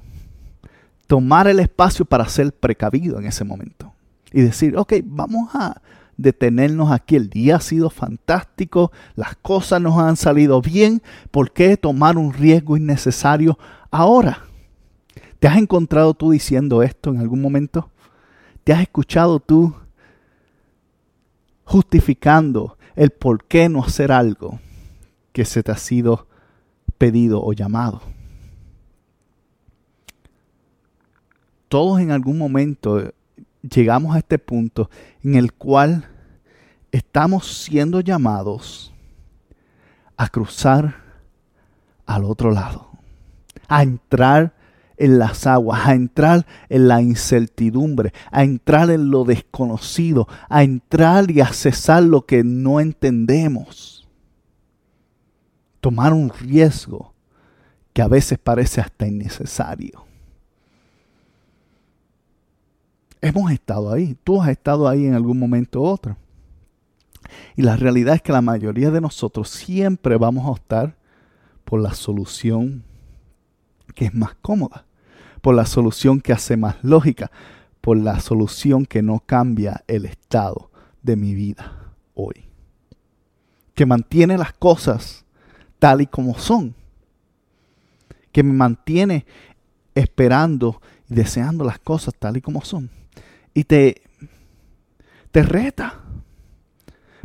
tomar 1.06 1.48
el 1.50 1.60
espacio 1.60 2.06
para 2.06 2.30
ser 2.30 2.54
precavido 2.54 3.20
en 3.20 3.26
ese 3.26 3.44
momento 3.44 3.89
y 4.32 4.42
decir, 4.42 4.78
ok, 4.78 4.94
vamos 5.04 5.50
a 5.54 5.82
detenernos 6.18 6.92
aquí, 6.92 7.16
el 7.16 7.30
día 7.30 7.58
ha 7.58 7.62
sido 7.62 7.90
fantástico, 7.90 8.92
las 9.16 9.36
cosas 9.38 9.82
nos 9.82 9.98
han 9.98 10.18
salido 10.18 10.62
bien, 10.62 11.02
¿por 11.32 11.52
qué 11.52 11.78
tomar 11.78 12.18
un 12.18 12.34
riesgo 12.34 12.76
innecesario 12.76 13.58
ahora? 13.90 14.44
¿Te 15.40 15.48
has 15.48 15.58
encontrado 15.58 16.14
tú 16.14 16.32
diciendo 16.32 16.84
esto 16.84 17.12
en 17.12 17.20
algún 17.20 17.42
momento? 17.42 17.90
¿Te 18.64 18.74
has 18.74 18.82
escuchado 18.82 19.40
tú 19.40 19.74
justificando 21.64 22.78
el 22.96 23.12
por 23.12 23.46
qué 23.46 23.70
no 23.70 23.84
hacer 23.84 24.12
algo 24.12 24.60
que 25.32 25.46
se 25.46 25.64
te 25.64 25.72
ha 25.72 25.78
sido 25.78 26.28
pedido 26.98 27.42
o 27.42 27.54
llamado? 27.54 28.02
todos 31.70 32.02
en 32.02 32.12
algún 32.12 32.38
momento 32.38 33.14
llegamos 33.62 34.16
a 34.16 34.20
este 34.20 34.40
punto 34.40 34.90
en 35.24 35.36
el 35.36 35.54
cual 35.54 36.08
estamos 36.92 37.64
siendo 37.64 38.02
llamados 38.02 38.94
a 40.18 40.28
cruzar 40.30 40.96
al 42.06 42.24
otro 42.24 42.52
lado, 42.52 42.90
a 43.68 43.84
entrar 43.84 44.54
en 44.98 45.18
las 45.18 45.48
aguas, 45.48 45.88
a 45.88 45.94
entrar 45.94 46.46
en 46.68 46.88
la 46.88 47.02
incertidumbre, 47.02 48.14
a 48.32 48.44
entrar 48.44 48.90
en 48.90 49.12
lo 49.12 49.24
desconocido, 49.24 50.28
a 50.50 50.64
entrar 50.64 51.32
y 51.32 51.40
a 51.40 51.48
cesar 51.48 52.04
lo 52.04 52.26
que 52.26 52.44
no 52.44 52.80
entendemos. 52.80 54.08
Tomar 55.80 56.12
un 56.12 56.30
riesgo 56.30 57.14
que 57.94 58.02
a 58.02 58.10
veces 58.10 58.38
parece 58.38 58.82
hasta 58.82 59.08
innecesario. 59.08 60.09
Hemos 63.22 63.52
estado 63.52 63.92
ahí, 63.92 64.16
tú 64.24 64.42
has 64.42 64.50
estado 64.50 64.88
ahí 64.88 65.06
en 65.06 65.14
algún 65.14 65.38
momento 65.38 65.82
u 65.82 65.86
otro. 65.86 66.18
Y 67.56 67.62
la 67.62 67.76
realidad 67.76 68.16
es 68.16 68.22
que 68.22 68.32
la 68.32 68.42
mayoría 68.42 68.92
de 68.92 69.02
nosotros 69.02 69.50
siempre 69.50 70.18
vamos 70.18 70.46
a 70.46 70.52
optar 70.52 70.96
por 71.66 71.82
la 71.82 71.94
solución 71.94 72.84
que 73.94 74.06
es 74.06 74.14
más 74.14 74.36
cómoda, 74.42 74.86
por 75.42 75.56
la 75.56 75.66
solución 75.66 76.22
que 76.22 76.34
hace 76.34 76.58
más 76.58 76.78
lógica, 76.84 77.32
por 77.82 77.98
la 77.98 78.20
solución 78.20 78.86
que 78.86 79.02
no 79.02 79.20
cambia 79.20 79.84
el 79.88 80.06
estado 80.06 80.72
de 81.02 81.16
mi 81.16 81.34
vida 81.34 81.94
hoy, 82.14 82.46
que 83.74 83.86
mantiene 83.86 84.38
las 84.38 84.54
cosas 84.54 85.26
tal 85.80 86.02
y 86.02 86.08
como 86.08 86.38
son, 86.38 86.76
que 88.32 88.44
me 88.44 88.54
mantiene 88.54 89.26
esperando 89.96 90.82
y 91.10 91.16
deseando 91.16 91.64
las 91.64 91.80
cosas 91.80 92.14
tal 92.18 92.38
y 92.38 92.42
como 92.42 92.64
son. 92.64 92.90
Y 93.54 93.64
te, 93.64 94.02
te 95.32 95.44
reta. 95.44 96.02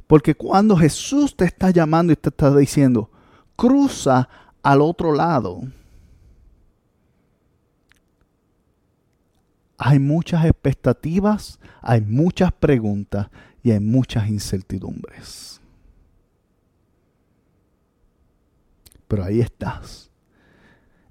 Porque 0.06 0.34
cuando 0.34 0.76
Jesús 0.76 1.36
te 1.36 1.44
está 1.44 1.70
llamando 1.70 2.12
y 2.12 2.16
te 2.16 2.28
está 2.28 2.54
diciendo, 2.54 3.10
cruza 3.56 4.28
al 4.62 4.82
otro 4.82 5.12
lado, 5.12 5.62
hay 9.78 9.98
muchas 9.98 10.44
expectativas, 10.44 11.58
hay 11.80 12.00
muchas 12.00 12.52
preguntas 12.52 13.28
y 13.62 13.70
hay 13.70 13.80
muchas 13.80 14.28
incertidumbres. 14.28 15.60
Pero 19.08 19.24
ahí 19.24 19.40
estás. 19.40 20.10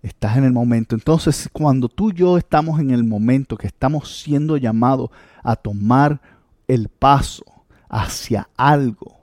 Estás 0.04 0.36
en 0.36 0.44
el 0.44 0.52
momento. 0.52 0.96
Entonces, 0.96 1.50
cuando 1.54 1.88
tú 1.88 2.10
y 2.10 2.14
yo 2.14 2.38
estamos 2.38 2.82
en 2.82 2.92
el 2.92 3.06
momento 3.06 3.56
que 3.56 3.68
estamos 3.68 4.22
siendo 4.22 4.58
llamados 4.58 5.10
a 5.42 5.56
tomar 5.56 6.20
el 6.68 6.90
paso 6.90 7.46
hacia 7.88 8.50
algo, 8.58 9.16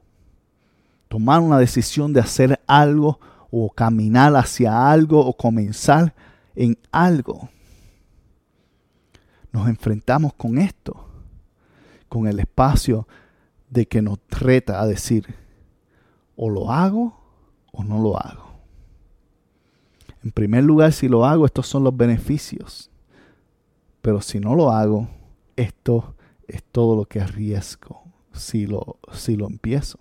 tomar 1.08 1.40
una 1.42 1.58
decisión 1.58 2.14
de 2.14 2.20
hacer 2.20 2.60
algo 2.66 3.20
o 3.50 3.68
caminar 3.68 4.34
hacia 4.34 4.90
algo 4.90 5.20
o 5.20 5.36
comenzar 5.36 6.14
en 6.56 6.78
algo, 6.90 7.50
nos 9.52 9.68
enfrentamos 9.68 10.32
con 10.32 10.56
esto, 10.56 11.08
con 12.08 12.26
el 12.26 12.40
espacio 12.40 13.06
de 13.68 13.86
que 13.86 14.00
nos 14.00 14.18
reta 14.30 14.80
a 14.80 14.86
decir, 14.86 15.26
o 16.36 16.48
lo 16.48 16.72
hago 16.72 17.20
o 17.70 17.84
no 17.84 18.00
lo 18.00 18.18
hago. 18.18 18.49
En 20.22 20.30
primer 20.32 20.64
lugar, 20.64 20.92
si 20.92 21.08
lo 21.08 21.24
hago, 21.24 21.46
estos 21.46 21.66
son 21.66 21.84
los 21.84 21.96
beneficios. 21.96 22.90
Pero 24.02 24.20
si 24.20 24.40
no 24.40 24.54
lo 24.54 24.70
hago, 24.70 25.08
esto 25.56 26.14
es 26.46 26.62
todo 26.62 26.96
lo 26.96 27.04
que 27.04 27.20
arriesgo 27.20 28.02
si 28.32 28.66
lo, 28.66 28.98
si 29.12 29.36
lo 29.36 29.46
empiezo. 29.46 29.98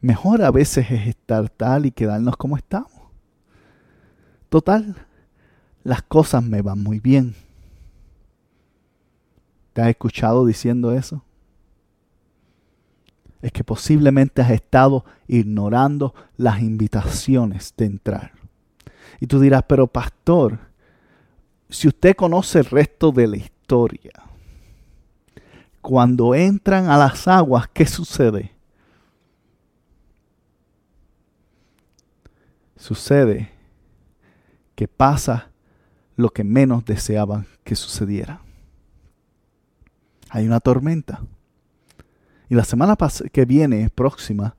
Mejor 0.00 0.42
a 0.42 0.50
veces 0.50 0.90
es 0.90 1.06
estar 1.06 1.48
tal 1.48 1.86
y 1.86 1.92
quedarnos 1.92 2.36
como 2.36 2.56
estamos. 2.56 2.90
Total, 4.48 5.06
las 5.84 6.02
cosas 6.02 6.42
me 6.42 6.60
van 6.60 6.82
muy 6.82 6.98
bien. 6.98 7.34
¿Te 9.72 9.80
has 9.80 9.88
escuchado 9.88 10.44
diciendo 10.44 10.92
eso? 10.92 11.24
Es 13.42 13.52
que 13.52 13.64
posiblemente 13.64 14.40
has 14.40 14.50
estado 14.50 15.04
ignorando 15.26 16.14
las 16.36 16.60
invitaciones 16.60 17.74
de 17.76 17.84
entrar. 17.86 18.32
Y 19.20 19.26
tú 19.26 19.40
dirás, 19.40 19.64
pero 19.68 19.86
pastor, 19.86 20.58
si 21.68 21.88
usted 21.88 22.16
conoce 22.16 22.60
el 22.60 22.64
resto 22.66 23.12
de 23.12 23.26
la 23.26 23.36
historia, 23.36 24.12
cuando 25.80 26.34
entran 26.34 26.88
a 26.88 26.96
las 26.96 27.26
aguas, 27.26 27.68
¿qué 27.72 27.86
sucede? 27.86 28.52
Sucede 32.76 33.50
que 34.74 34.88
pasa 34.88 35.50
lo 36.16 36.30
que 36.30 36.44
menos 36.44 36.84
deseaban 36.84 37.46
que 37.64 37.74
sucediera. 37.74 38.40
Hay 40.30 40.46
una 40.46 40.60
tormenta. 40.60 41.22
Y 42.52 42.54
la 42.54 42.64
semana 42.64 42.98
que 43.32 43.46
viene, 43.46 43.88
próxima, 43.88 44.56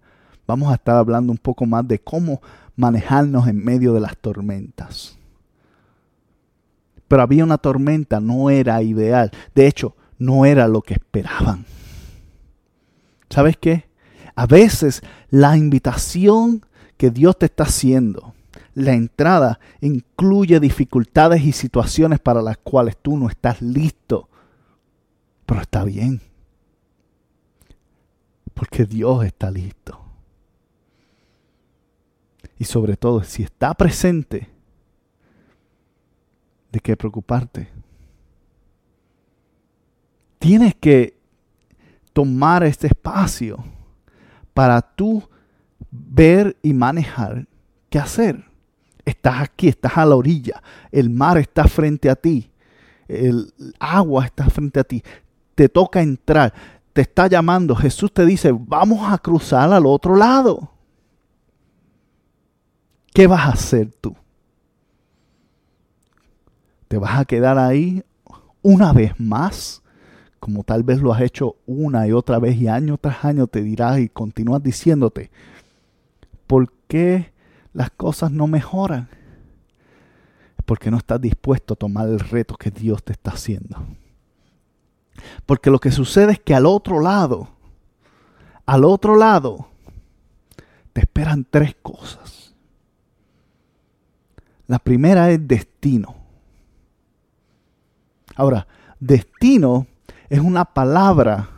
vamos 0.48 0.72
a 0.72 0.74
estar 0.74 0.96
hablando 0.96 1.32
un 1.32 1.38
poco 1.38 1.68
más 1.68 1.88
de 1.88 2.00
cómo 2.00 2.42
manejarnos 2.76 3.48
en 3.48 3.64
medio 3.64 3.94
de 3.94 4.00
las 4.00 4.18
tormentas. 4.18 5.16
Pero 7.08 7.22
había 7.22 7.44
una 7.44 7.60
tormenta, 7.60 8.20
no 8.20 8.50
era 8.50 8.82
ideal. 8.82 9.30
De 9.54 9.68
hecho, 9.68 9.96
no 10.18 10.44
era 10.44 10.68
lo 10.68 10.82
que 10.82 10.96
esperaban. 10.96 11.68
¿Sabes 13.30 13.58
qué? 13.58 13.86
A 14.34 14.48
veces 14.48 15.04
la 15.30 15.56
invitación 15.56 16.66
que 16.98 17.12
Dios 17.12 17.38
te 17.38 17.46
está 17.46 17.66
haciendo, 17.66 18.34
la 18.74 18.94
entrada, 18.94 19.60
incluye 19.82 20.60
dificultades 20.60 21.44
y 21.44 21.52
situaciones 21.52 22.20
para 22.20 22.42
las 22.42 22.58
cuales 22.58 22.98
tú 23.00 23.20
no 23.20 23.30
estás 23.30 23.62
listo. 23.62 24.30
Pero 25.46 25.62
está 25.62 25.84
bien. 25.84 26.33
Porque 28.54 28.86
Dios 28.86 29.26
está 29.26 29.52
listo. 29.52 30.00
Y 32.58 32.66
sobre 32.66 32.96
todo, 32.96 33.24
si 33.24 33.44
está 33.44 33.74
presente, 33.74 34.50
¿de 36.72 36.80
qué 36.80 36.96
preocuparte? 36.96 37.68
Tienes 40.40 40.76
que 40.76 41.18
tomar 42.14 42.64
este 42.64 42.88
espacio 42.88 43.64
para 44.54 44.82
tú 44.82 45.28
ver 45.92 46.56
y 46.62 46.74
manejar 46.74 47.48
qué 47.90 48.00
hacer. 48.00 48.44
Estás 49.06 49.42
aquí, 49.42 49.68
estás 49.68 49.98
a 49.98 50.06
la 50.06 50.16
orilla, 50.16 50.62
el 50.92 51.10
mar 51.10 51.38
está 51.38 51.68
frente 51.68 52.10
a 52.10 52.16
ti, 52.16 52.50
el 53.08 53.54
agua 53.80 54.26
está 54.26 54.50
frente 54.50 54.80
a 54.80 54.84
ti, 54.84 55.04
te 55.56 55.68
toca 55.68 56.02
entrar, 56.02 56.54
te 56.94 57.02
está 57.02 57.28
llamando, 57.28 57.76
Jesús 57.76 58.14
te 58.14 58.26
dice, 58.26 58.52
vamos 58.54 59.12
a 59.12 59.18
cruzar 59.18 59.72
al 59.74 59.86
otro 59.86 60.16
lado. 60.16 60.72
¿Qué 63.14 63.28
vas 63.28 63.48
a 63.48 63.52
hacer 63.54 63.92
tú? 64.00 64.16
¿Te 66.88 66.98
vas 66.98 67.20
a 67.20 67.26
quedar 67.26 67.58
ahí 67.58 68.04
una 68.62 68.94
vez 68.94 69.20
más? 69.20 69.84
como 70.44 70.66
tal 70.66 70.84
vez 70.84 71.00
lo 71.00 71.14
has 71.14 71.22
hecho 71.22 71.56
una 71.66 72.06
y 72.06 72.12
otra 72.12 72.38
vez 72.38 72.58
y 72.58 72.68
año 72.68 72.98
tras 72.98 73.24
año 73.24 73.48
te 73.48 73.62
dirás 73.62 74.00
y 74.00 74.10
continúas 74.10 74.62
diciéndote, 74.62 75.32
¿por 76.48 76.70
qué 76.90 77.32
las 77.72 77.92
cosas 77.92 78.30
no 78.30 78.46
mejoran? 78.48 79.08
Porque 80.66 80.92
no 80.92 80.98
estás 80.98 81.22
dispuesto 81.22 81.76
a 81.76 81.78
tomar 81.78 82.10
el 82.10 82.20
reto 82.20 82.58
que 82.58 82.72
Dios 82.72 83.02
te 83.06 83.14
está 83.14 83.32
haciendo. 83.32 83.78
Porque 85.46 85.70
lo 85.70 85.80
que 85.80 85.92
sucede 85.92 86.34
es 86.34 86.40
que 86.40 86.56
al 86.56 86.66
otro 86.66 87.00
lado, 87.00 87.50
al 88.66 88.86
otro 88.86 89.16
lado, 89.16 89.68
te 90.94 91.02
esperan 91.02 91.46
tres 91.50 91.76
cosas. 91.82 92.54
La 94.68 94.80
primera 94.80 95.30
es 95.32 95.46
destino. 95.48 96.16
Ahora, 98.36 98.68
destino 99.00 99.88
es 100.30 100.40
una 100.40 100.66
palabra 100.66 101.50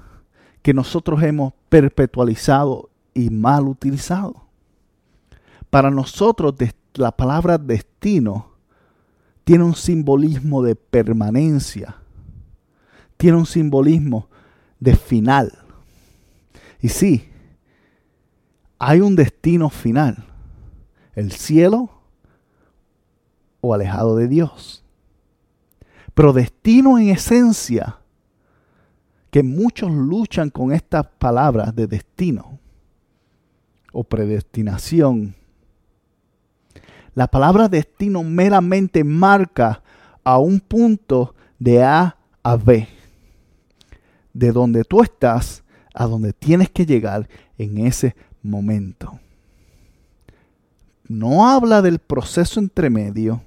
que 0.62 0.74
nosotros 0.74 1.22
hemos 1.24 1.54
perpetualizado 1.70 2.90
y 3.14 3.30
mal 3.30 3.68
utilizado. 3.68 4.46
Para 5.70 5.92
nosotros 5.92 6.56
la 6.96 7.12
palabra 7.12 7.58
destino 7.58 8.52
tiene 9.44 9.64
un 9.64 9.76
simbolismo 9.76 10.64
de 10.64 10.76
permanencia, 10.76 11.98
tiene 13.18 13.38
un 13.38 13.46
simbolismo 13.46 14.30
de 14.80 14.96
final. 14.96 15.52
Y 16.82 16.90
sí, 16.90 17.30
hay 18.80 19.02
un 19.02 19.16
destino 19.16 19.70
final, 19.70 20.26
el 21.14 21.32
cielo 21.32 21.90
o 23.62 23.74
alejado 23.74 24.16
de 24.16 24.28
Dios. 24.28 24.84
Pero 26.14 26.34
destino 26.34 26.98
en 26.98 27.10
esencia 27.10 27.98
que 29.32 29.44
muchos 29.44 29.92
luchan 29.92 30.50
con 30.50 30.72
estas 30.72 31.06
palabras 31.20 31.76
de 31.76 31.88
destino 31.88 32.60
o 33.92 34.04
predestinación. 34.04 35.36
La 37.16 37.28
palabra 37.28 37.68
destino 37.68 38.24
meramente 38.24 39.04
marca 39.04 39.82
a 40.24 40.38
un 40.38 40.60
punto 40.60 41.36
de 41.60 41.84
A 41.84 42.18
a 42.44 42.56
B, 42.56 42.88
de 44.36 44.52
donde 44.52 44.84
tú 44.84 45.02
estás 45.02 45.64
a 45.94 46.06
donde 46.06 46.34
tienes 46.34 46.70
que 46.70 46.86
llegar 46.86 47.28
en 47.58 47.80
ese 47.80 48.16
momento. 48.44 49.20
no 51.08 51.48
habla 51.48 51.84
del 51.84 52.00
proceso 52.00 52.60
entre 52.60 52.90
medio 52.90 53.44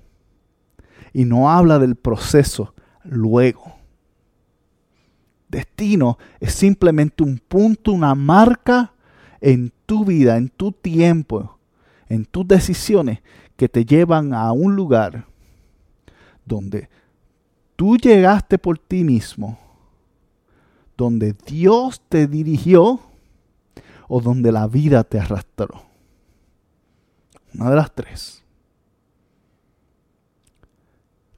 y 1.12 1.24
no 1.24 1.51
habla 1.51 1.79
del 1.81 1.96
proceso 1.96 2.72
luego. 3.03 3.74
Destino 5.48 6.18
es 6.38 6.55
simplemente 6.55 7.24
un 7.24 7.38
punto, 7.38 7.92
una 7.92 8.14
marca 8.14 8.92
en 9.40 9.72
tu 9.87 10.05
vida, 10.05 10.37
en 10.37 10.48
tu 10.48 10.70
tiempo, 10.72 11.59
en 12.09 12.24
tus 12.24 12.46
decisiones 12.46 13.18
que 13.57 13.68
te 13.68 13.85
llevan 13.85 14.33
a 14.33 14.53
un 14.53 14.77
lugar 14.77 15.27
donde 16.44 16.88
tú 17.74 17.96
llegaste 17.96 18.57
por 18.57 18.79
ti 18.79 19.03
mismo, 19.03 19.59
donde 20.98 21.34
Dios 21.46 22.02
te 22.08 22.26
dirigió 22.26 23.00
o 24.08 24.20
donde 24.20 24.50
la 24.50 24.66
vida 24.66 25.04
te 25.04 25.20
arrastró. 25.20 25.84
Una 27.54 27.70
de 27.70 27.76
las 27.76 27.94
tres. 27.94 28.42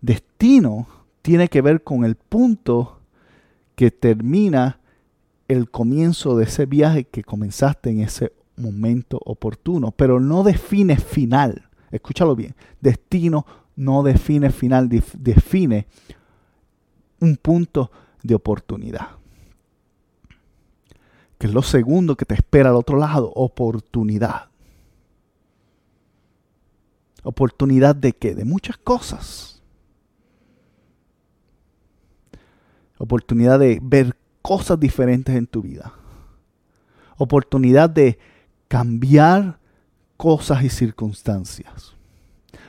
Destino 0.01 0.89
tiene 1.21 1.49
que 1.49 1.61
ver 1.61 1.85
con 1.85 2.05
el 2.05 2.17
punto 2.17 3.01
que 3.77 3.91
termina 3.91 4.81
el 5.47 5.71
comienzo 5.71 6.37
de 6.37 6.45
ese 6.45 6.65
viaje 6.65 7.05
que 7.05 7.23
comenzaste 7.23 7.91
en 7.91 8.01
ese 8.01 8.33
momento 8.57 9.21
oportuno, 9.25 9.93
pero 9.93 10.21
no 10.21 10.43
define 10.43 10.97
final. 10.97 11.69
Escúchalo 11.91 12.35
bien. 12.35 12.55
Destino 12.81 13.45
no 13.77 14.03
define 14.03 14.51
final, 14.51 14.89
define 14.89 15.87
un 17.21 17.37
punto 17.37 17.91
de 18.23 18.35
oportunidad. 18.35 19.20
Que 21.41 21.47
es 21.47 21.55
lo 21.55 21.63
segundo 21.63 22.17
que 22.17 22.27
te 22.27 22.35
espera 22.35 22.69
al 22.69 22.77
otro 22.77 22.99
lado, 22.99 23.33
oportunidad. 23.35 24.51
¿Oportunidad 27.23 27.97
de 27.97 28.13
qué? 28.13 28.35
De 28.35 28.45
muchas 28.45 28.77
cosas. 28.77 29.63
Oportunidad 32.99 33.59
de 33.59 33.81
ver 33.83 34.15
cosas 34.43 34.79
diferentes 34.79 35.35
en 35.35 35.47
tu 35.47 35.63
vida. 35.63 35.95
Oportunidad 37.17 37.89
de 37.89 38.19
cambiar 38.69 39.59
cosas 40.19 40.63
y 40.63 40.69
circunstancias. 40.69 41.95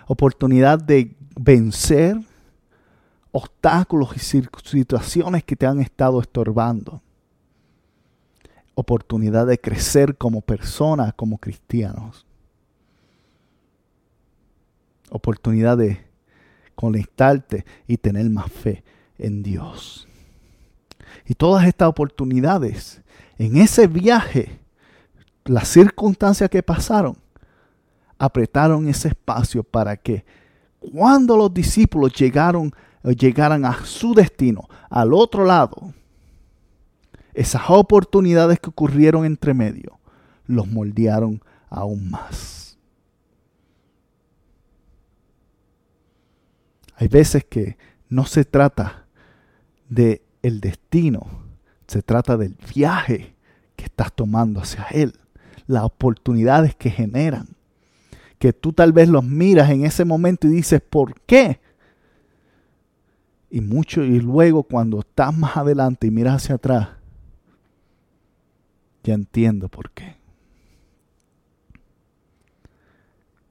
Oportunidad 0.07 0.79
de 0.79 1.13
vencer 1.35 2.21
obstáculos 3.33 4.15
y 4.15 4.19
situaciones 4.19 5.43
que 5.43 5.57
te 5.57 5.65
han 5.65 5.81
estado 5.81 6.21
estorbando. 6.21 7.01
Oportunidad 8.81 9.47
de 9.47 9.59
crecer 9.59 10.17
como 10.17 10.41
persona, 10.41 11.11
como 11.13 11.37
cristianos 11.37 12.25
oportunidad 15.11 15.77
de 15.77 15.99
conectarte 16.73 17.65
y 17.85 17.97
tener 17.97 18.27
más 18.29 18.51
fe 18.51 18.83
en 19.19 19.43
Dios. 19.43 20.07
Y 21.27 21.35
todas 21.35 21.67
estas 21.67 21.89
oportunidades, 21.89 23.01
en 23.37 23.57
ese 23.57 23.87
viaje, 23.87 24.59
las 25.45 25.67
circunstancias 25.67 26.49
que 26.49 26.63
pasaron, 26.63 27.17
apretaron 28.17 28.87
ese 28.87 29.09
espacio 29.09 29.63
para 29.63 29.97
que 29.97 30.23
cuando 30.79 31.35
los 31.37 31.53
discípulos 31.53 32.13
llegaron, 32.13 32.73
llegaran 33.03 33.65
a 33.65 33.85
su 33.85 34.13
destino, 34.13 34.67
al 34.89 35.13
otro 35.13 35.43
lado, 35.45 35.93
esas 37.33 37.63
oportunidades 37.69 38.59
que 38.59 38.69
ocurrieron 38.69 39.25
entre 39.25 39.53
medio, 39.53 39.99
los 40.45 40.67
moldearon 40.67 41.41
aún 41.69 42.09
más. 42.09 42.77
Hay 46.95 47.07
veces 47.07 47.43
que 47.45 47.77
no 48.09 48.25
se 48.25 48.45
trata 48.45 49.07
de 49.89 50.21
el 50.43 50.61
destino, 50.61 51.25
se 51.87 52.01
trata 52.03 52.37
del 52.37 52.55
viaje 52.75 53.35
que 53.75 53.85
estás 53.85 54.13
tomando 54.13 54.61
hacia 54.61 54.85
él, 54.91 55.13
las 55.65 55.83
oportunidades 55.83 56.75
que 56.75 56.89
generan, 56.89 57.47
que 58.37 58.53
tú 58.53 58.73
tal 58.73 58.91
vez 58.93 59.09
los 59.09 59.23
miras 59.23 59.69
en 59.69 59.85
ese 59.85 60.05
momento 60.05 60.47
y 60.47 60.51
dices, 60.51 60.81
¿por 60.81 61.19
qué? 61.21 61.59
Y 63.49 63.61
mucho 63.61 64.03
y 64.03 64.19
luego 64.19 64.63
cuando 64.63 64.99
estás 64.99 65.35
más 65.35 65.57
adelante 65.57 66.07
y 66.07 66.11
miras 66.11 66.43
hacia 66.43 66.55
atrás, 66.55 66.89
ya 69.03 69.13
entiendo 69.13 69.69
por 69.69 69.91
qué. 69.91 70.15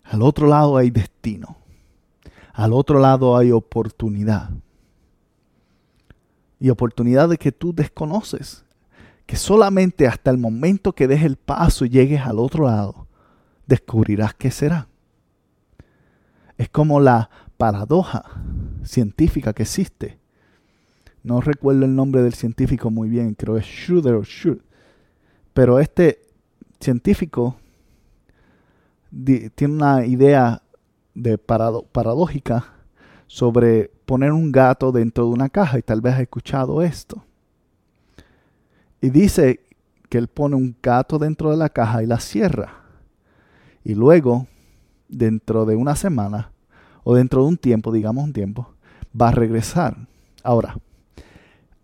Al 0.05 0.23
otro 0.23 0.49
lado 0.49 0.77
hay 0.77 0.91
destino. 0.91 1.57
Al 2.53 2.73
otro 2.73 2.99
lado 2.99 3.37
hay 3.37 3.53
oportunidad. 3.53 4.51
Y 6.59 6.69
oportunidades 6.71 7.39
que 7.39 7.53
tú 7.53 7.73
desconoces. 7.73 8.65
Que 9.27 9.37
solamente 9.37 10.09
hasta 10.09 10.31
el 10.31 10.39
momento 10.39 10.93
que 10.93 11.07
des 11.07 11.23
el 11.23 11.37
paso 11.37 11.85
y 11.85 11.91
llegues 11.91 12.23
al 12.23 12.41
otro 12.41 12.65
lado, 12.65 13.07
descubrirás 13.67 14.35
qué 14.35 14.51
será. 14.51 14.89
Es 16.59 16.69
como 16.69 16.99
la 16.99 17.31
paradoja 17.57 18.25
científica 18.83 19.53
que 19.53 19.63
existe. 19.63 20.19
No 21.23 21.41
recuerdo 21.41 21.85
el 21.85 21.95
nombre 21.95 22.23
del 22.23 22.35
científico 22.35 22.91
muy 22.91 23.09
bien, 23.09 23.35
creo 23.35 23.55
que 23.55 23.61
es 23.61 23.67
Schroeder 23.67 24.15
o 24.15 24.25
Schroeder. 24.25 24.69
Pero 25.53 25.79
este 25.79 26.21
científico 26.79 27.57
tiene 29.55 29.75
una 29.75 30.07
idea 30.07 30.63
de 31.15 31.39
paradójica 31.39 32.65
sobre 33.27 33.91
poner 34.07 34.33
un 34.33 34.51
gato 34.51 34.93
dentro 34.93 35.27
de 35.27 35.31
una 35.31 35.49
caja 35.49 35.79
y 35.79 35.83
tal 35.83 36.01
vez 36.01 36.15
has 36.15 36.21
escuchado 36.21 36.83
esto. 36.83 37.25
Y 39.01 39.11
dice 39.11 39.61
que 40.09 40.19
él 40.19 40.29
pone 40.29 40.57
un 40.57 40.77
gato 40.83 41.19
dentro 41.19 41.51
de 41.51 41.57
la 41.57 41.69
caja 41.69 42.03
y 42.03 42.07
la 42.07 42.21
cierra. 42.21 42.83
Y 43.85 43.95
luego, 43.95 44.47
dentro 45.09 45.65
de 45.65 45.77
una 45.77 45.97
semana 45.97 46.53
o 47.05 47.15
dentro 47.15 47.43
de 47.43 47.49
un 47.49 47.57
tiempo, 47.57 47.93
digamos 47.93 48.25
un 48.25 48.33
tiempo, 48.33 48.75
va 49.19 49.29
a 49.29 49.33
regresar. 49.33 49.97
Ahora, 50.43 50.77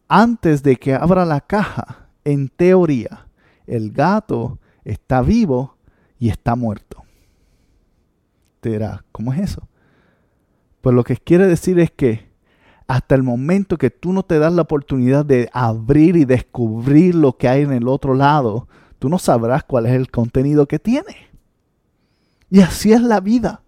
antes 0.09 0.63
de 0.63 0.77
que 0.77 0.95
abra 0.95 1.25
la 1.25 1.41
caja, 1.41 2.09
en 2.25 2.49
teoría, 2.49 3.26
el 3.67 3.93
gato 3.93 4.59
está 4.85 5.23
vivo 5.23 5.77
y 6.19 6.29
está 6.29 6.55
muerto. 6.55 7.07
¿cómo 9.13 9.33
es 9.33 9.41
eso? 9.41 9.69
Pues 10.81 10.95
lo 10.95 11.05
que 11.05 11.17
quiere 11.17 11.47
decir 11.47 11.79
es 11.79 11.91
que 11.91 12.27
hasta 12.87 13.15
el 13.15 13.23
momento 13.23 13.79
que 13.79 13.91
tú 13.91 14.13
no 14.13 14.23
te 14.23 14.39
das 14.39 14.53
la 14.53 14.63
oportunidad 14.63 15.25
de 15.25 15.49
abrir 15.53 16.17
y 16.17 16.25
descubrir 16.25 17.15
lo 17.15 17.37
que 17.37 17.49
hay 17.49 17.63
en 17.63 17.73
el 17.73 17.89
otro 17.89 18.15
lado, 18.15 18.69
tú 18.99 19.09
no 19.09 19.19
sabrás 19.19 19.65
cuál 19.65 19.87
es 19.87 19.93
el 19.93 20.11
contenido 20.11 20.67
que 20.67 20.79
tiene. 20.79 21.29
Y 22.49 22.61
así 22.61 22.93
es 22.93 23.03
la 23.03 23.21
vida. 23.21 23.63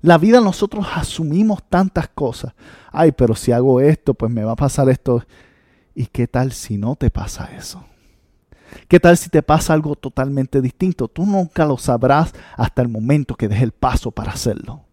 La 0.00 0.16
vida 0.18 0.40
nosotros 0.40 0.86
asumimos 0.94 1.62
tantas 1.68 2.08
cosas. 2.08 2.54
Ay, 2.92 3.12
pero 3.12 3.34
si 3.34 3.52
hago 3.52 3.80
esto, 3.80 4.14
pues 4.14 4.32
me 4.32 4.44
va 4.44 4.52
a 4.52 4.56
pasar 4.56 4.88
esto. 4.88 5.22
¿Y 5.94 6.06
qué 6.06 6.26
tal 6.26 6.52
si 6.52 6.78
no 6.78 6.96
te 6.96 7.10
pasa 7.10 7.50
eso? 7.56 7.84
¿Qué 8.88 9.00
tal 9.00 9.16
si 9.16 9.30
te 9.30 9.42
pasa 9.42 9.72
algo 9.72 9.96
totalmente 9.96 10.60
distinto? 10.60 11.08
Tú 11.08 11.24
nunca 11.26 11.64
lo 11.64 11.78
sabrás 11.78 12.32
hasta 12.56 12.82
el 12.82 12.88
momento 12.88 13.34
que 13.34 13.48
des 13.48 13.62
el 13.62 13.72
paso 13.72 14.10
para 14.10 14.32
hacerlo. 14.32 14.84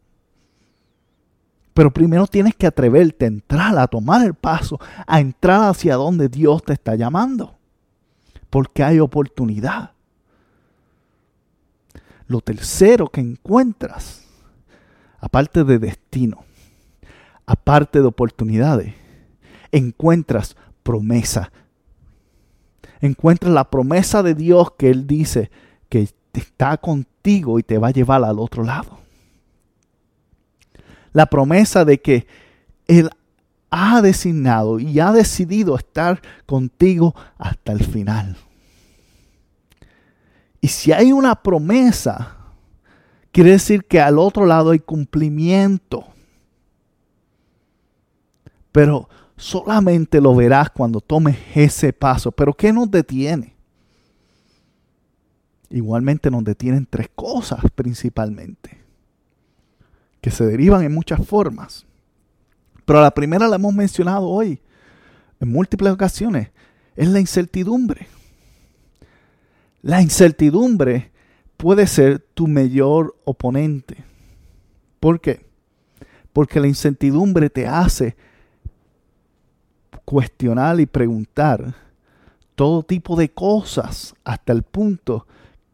Pero 1.74 1.92
primero 1.92 2.28
tienes 2.28 2.56
que 2.56 2.68
atreverte 2.68 3.26
a 3.26 3.30
entrar, 3.30 3.78
a 3.78 3.88
tomar 3.88 4.26
el 4.26 4.34
paso, 4.34 4.80
a 5.08 5.20
entrar 5.20 5.70
hacia 5.70 5.96
donde 5.96 6.28
Dios 6.28 6.64
te 6.64 6.74
está 6.74 6.96
llamando. 6.96 7.58
Porque 8.50 8.84
hay 8.84 9.00
oportunidad. 9.00 9.92
Lo 12.28 12.42
tercero 12.42 13.08
que 13.08 13.22
encuentras, 13.22 14.26
aparte 15.20 15.64
de 15.64 15.80
destino, 15.80 16.44
aparte 17.46 18.00
de 18.00 18.08
oportunidades, 18.08 18.94
encuentras 19.72 20.56
promesa 20.84 21.52
encuentras 23.02 23.54
la 23.54 23.70
promesa 23.70 24.24
de 24.24 24.36
Dios 24.36 24.72
que 24.78 24.90
Él 24.90 25.08
dice 25.08 25.52
que 25.90 26.08
está 26.34 26.78
contigo 26.78 27.60
y 27.60 27.64
te 27.64 27.78
va 27.78 27.90
a 27.90 27.92
llevar 27.92 28.24
al 28.24 28.40
otro 28.40 28.64
lado. 28.64 29.00
La 31.12 31.26
promesa 31.26 31.84
de 31.84 32.00
que 32.00 32.28
Él 32.88 33.10
ha 33.70 34.02
designado 34.02 34.80
y 34.80 35.00
ha 35.00 35.12
decidido 35.12 35.76
estar 35.76 36.22
contigo 36.46 37.16
hasta 37.38 37.72
el 37.72 37.84
final. 37.84 38.38
Y 40.62 40.68
si 40.68 40.92
hay 40.92 41.12
una 41.12 41.36
promesa, 41.36 42.38
quiere 43.32 43.52
decir 43.52 43.86
que 43.86 44.00
al 44.00 44.20
otro 44.20 44.46
lado 44.46 44.72
hay 44.72 44.80
cumplimiento. 44.80 46.06
Pero 48.72 49.10
solamente 49.42 50.22
lo 50.22 50.36
verás 50.36 50.70
cuando 50.70 51.02
tomes 51.02 51.38
ese 51.56 51.94
paso. 51.94 52.32
Pero 52.32 52.54
¿qué 52.54 52.72
nos 52.72 52.90
detiene? 52.90 53.56
igualmente 55.72 56.30
nos 56.30 56.44
detienen 56.44 56.86
tres 56.90 57.10
cosas 57.16 57.60
principalmente, 57.74 58.78
que 60.20 60.32
se 60.32 60.46
derivan 60.46 60.84
en 60.84 60.94
muchas 60.94 61.26
formas. 61.26 61.86
Pero 62.86 63.02
la 63.02 63.12
primera 63.12 63.48
la 63.48 63.56
hemos 63.56 63.74
mencionado 63.74 64.28
hoy 64.28 64.62
en 65.40 65.52
múltiples 65.52 65.94
ocasiones, 65.94 66.50
es 66.96 67.08
la 67.08 67.20
incertidumbre. 67.20 68.08
La 69.82 70.02
incertidumbre 70.02 71.12
puede 71.58 71.88
ser 71.88 72.20
tu 72.20 72.48
mayor 72.48 73.16
oponente. 73.24 74.04
¿Por 75.00 75.20
qué? 75.20 75.46
Porque 76.34 76.60
la 76.60 76.68
incertidumbre 76.68 77.50
te 77.50 77.66
hace 77.66 78.16
cuestionar 80.12 80.78
y 80.82 80.86
preguntar 80.86 81.74
todo 82.54 82.84
tipo 82.84 83.16
de 83.16 83.30
cosas 83.30 84.14
hasta 84.26 84.52
el 84.52 84.62
punto 84.62 85.26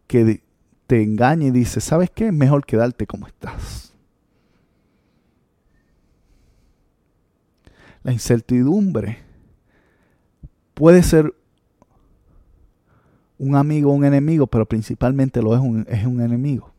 que 0.05 0.43
te 0.85 1.01
engaña 1.01 1.47
y 1.47 1.49
dice, 1.49 1.81
¿sabes 1.81 2.11
qué? 2.11 2.31
Mejor 2.31 2.63
quedarte 2.63 3.07
como 3.07 3.25
estás. 3.25 3.95
La 8.03 8.11
incertidumbre 8.11 9.17
puede 10.75 11.01
ser 11.01 11.33
un 13.39 13.55
amigo 13.55 13.89
o 13.89 13.95
un 13.95 14.05
enemigo, 14.05 14.45
pero 14.45 14.67
principalmente 14.67 15.41
lo 15.41 15.55
es 15.55 15.59
un, 15.59 15.83
es 15.89 16.05
un 16.05 16.21
enemigo. 16.21 16.71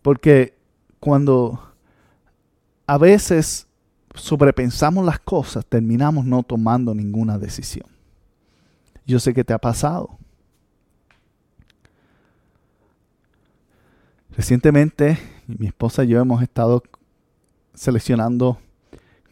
Porque 0.00 0.56
cuando 0.98 1.74
a 2.86 2.96
veces 2.96 3.68
sobrepensamos 4.14 5.04
las 5.04 5.18
cosas, 5.18 5.64
terminamos 5.66 6.24
no 6.24 6.42
tomando 6.42 6.94
ninguna 6.94 7.38
decisión. 7.38 7.86
Yo 9.06 9.18
sé 9.18 9.34
que 9.34 9.44
te 9.44 9.52
ha 9.52 9.58
pasado. 9.58 10.18
Recientemente 14.30 15.18
mi 15.46 15.66
esposa 15.66 16.04
y 16.04 16.08
yo 16.08 16.20
hemos 16.20 16.42
estado 16.42 16.82
seleccionando 17.74 18.58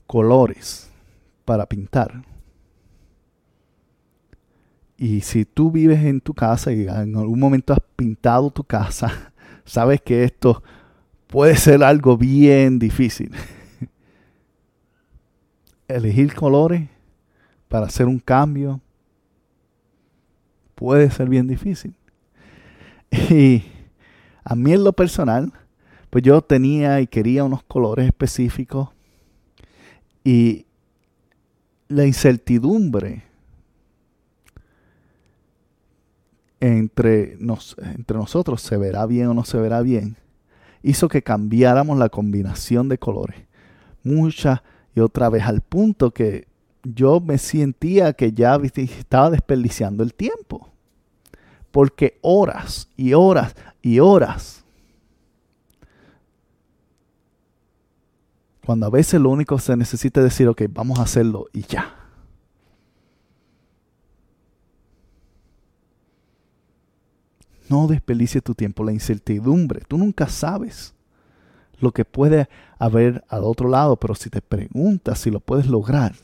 colores 0.06 0.90
para 1.44 1.66
pintar. 1.66 2.22
Y 4.96 5.22
si 5.22 5.46
tú 5.46 5.70
vives 5.70 6.04
en 6.04 6.20
tu 6.20 6.34
casa 6.34 6.72
y 6.72 6.82
en 6.82 7.16
algún 7.16 7.40
momento 7.40 7.72
has 7.72 7.80
pintado 7.96 8.50
tu 8.50 8.64
casa, 8.64 9.32
sabes 9.64 10.02
que 10.02 10.24
esto 10.24 10.62
puede 11.26 11.56
ser 11.56 11.82
algo 11.82 12.18
bien 12.18 12.78
difícil. 12.78 13.32
Elegir 15.90 16.34
colores 16.34 16.88
para 17.68 17.86
hacer 17.86 18.06
un 18.06 18.18
cambio 18.18 18.80
puede 20.74 21.10
ser 21.10 21.28
bien 21.28 21.46
difícil. 21.46 21.94
Y 23.30 23.64
a 24.44 24.54
mí 24.54 24.72
en 24.72 24.84
lo 24.84 24.92
personal, 24.92 25.52
pues 26.10 26.22
yo 26.24 26.40
tenía 26.42 27.00
y 27.00 27.06
quería 27.06 27.44
unos 27.44 27.62
colores 27.64 28.06
específicos 28.06 28.88
y 30.22 30.66
la 31.88 32.06
incertidumbre 32.06 33.24
entre, 36.60 37.36
nos, 37.40 37.76
entre 37.78 38.16
nosotros, 38.16 38.62
se 38.62 38.76
verá 38.76 39.06
bien 39.06 39.28
o 39.28 39.34
no 39.34 39.44
se 39.44 39.58
verá 39.58 39.80
bien, 39.80 40.16
hizo 40.82 41.08
que 41.08 41.22
cambiáramos 41.22 41.98
la 41.98 42.10
combinación 42.10 42.88
de 42.88 42.98
colores 42.98 43.50
muchas 44.02 44.62
otra 45.00 45.28
vez 45.28 45.44
al 45.44 45.60
punto 45.60 46.10
que 46.10 46.46
yo 46.82 47.20
me 47.20 47.38
sentía 47.38 48.12
que 48.12 48.32
ya 48.32 48.58
estaba 48.62 49.30
desperdiciando 49.30 50.02
el 50.02 50.14
tiempo. 50.14 50.68
Porque 51.70 52.18
horas 52.22 52.88
y 52.96 53.12
horas 53.12 53.54
y 53.82 54.00
horas. 54.00 54.64
Cuando 58.64 58.86
a 58.86 58.90
veces 58.90 59.20
lo 59.20 59.30
único 59.30 59.56
que 59.56 59.62
se 59.62 59.76
necesita 59.76 60.20
es 60.20 60.24
decir, 60.24 60.48
ok, 60.48 60.62
vamos 60.70 60.98
a 60.98 61.02
hacerlo 61.02 61.46
y 61.52 61.62
ya. 61.62 61.96
No 67.68 67.86
desperdicies 67.86 68.42
tu 68.42 68.54
tiempo, 68.54 68.82
la 68.82 68.92
incertidumbre. 68.92 69.82
Tú 69.86 69.96
nunca 69.96 70.28
sabes 70.28 70.92
lo 71.82 71.92
que 71.92 72.04
puede 72.04 72.48
haber 72.78 73.24
al 73.28 73.44
otro 73.44 73.68
lado, 73.68 73.96
pero 73.96 74.14
si 74.14 74.30
te 74.30 74.40
preguntas 74.40 75.18
si 75.18 75.30
lo 75.30 75.40
puedes 75.40 75.66
lograr, 75.66 76.14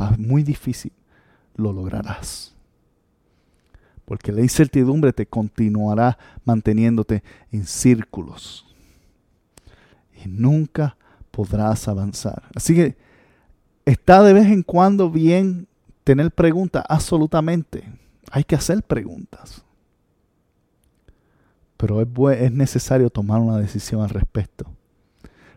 va 0.00 0.14
muy 0.18 0.42
difícil, 0.42 0.92
lo 1.56 1.72
lograrás. 1.72 2.54
Porque 4.04 4.32
la 4.32 4.40
incertidumbre 4.40 5.12
te 5.12 5.26
continuará 5.26 6.18
manteniéndote 6.44 7.22
en 7.52 7.64
círculos. 7.64 8.66
Y 10.24 10.28
nunca 10.28 10.96
podrás 11.30 11.86
avanzar. 11.86 12.42
Así 12.54 12.74
que 12.74 12.96
está 13.84 14.22
de 14.22 14.32
vez 14.32 14.46
en 14.46 14.62
cuando 14.62 15.10
bien 15.10 15.68
tener 16.02 16.32
preguntas, 16.32 16.84
absolutamente 16.88 17.84
hay 18.30 18.44
que 18.44 18.56
hacer 18.56 18.82
preguntas. 18.82 19.64
Pero 21.80 22.00
es, 22.00 22.08
es 22.40 22.52
necesario 22.52 23.08
tomar 23.08 23.40
una 23.40 23.58
decisión 23.58 24.02
al 24.02 24.10
respecto. 24.10 24.66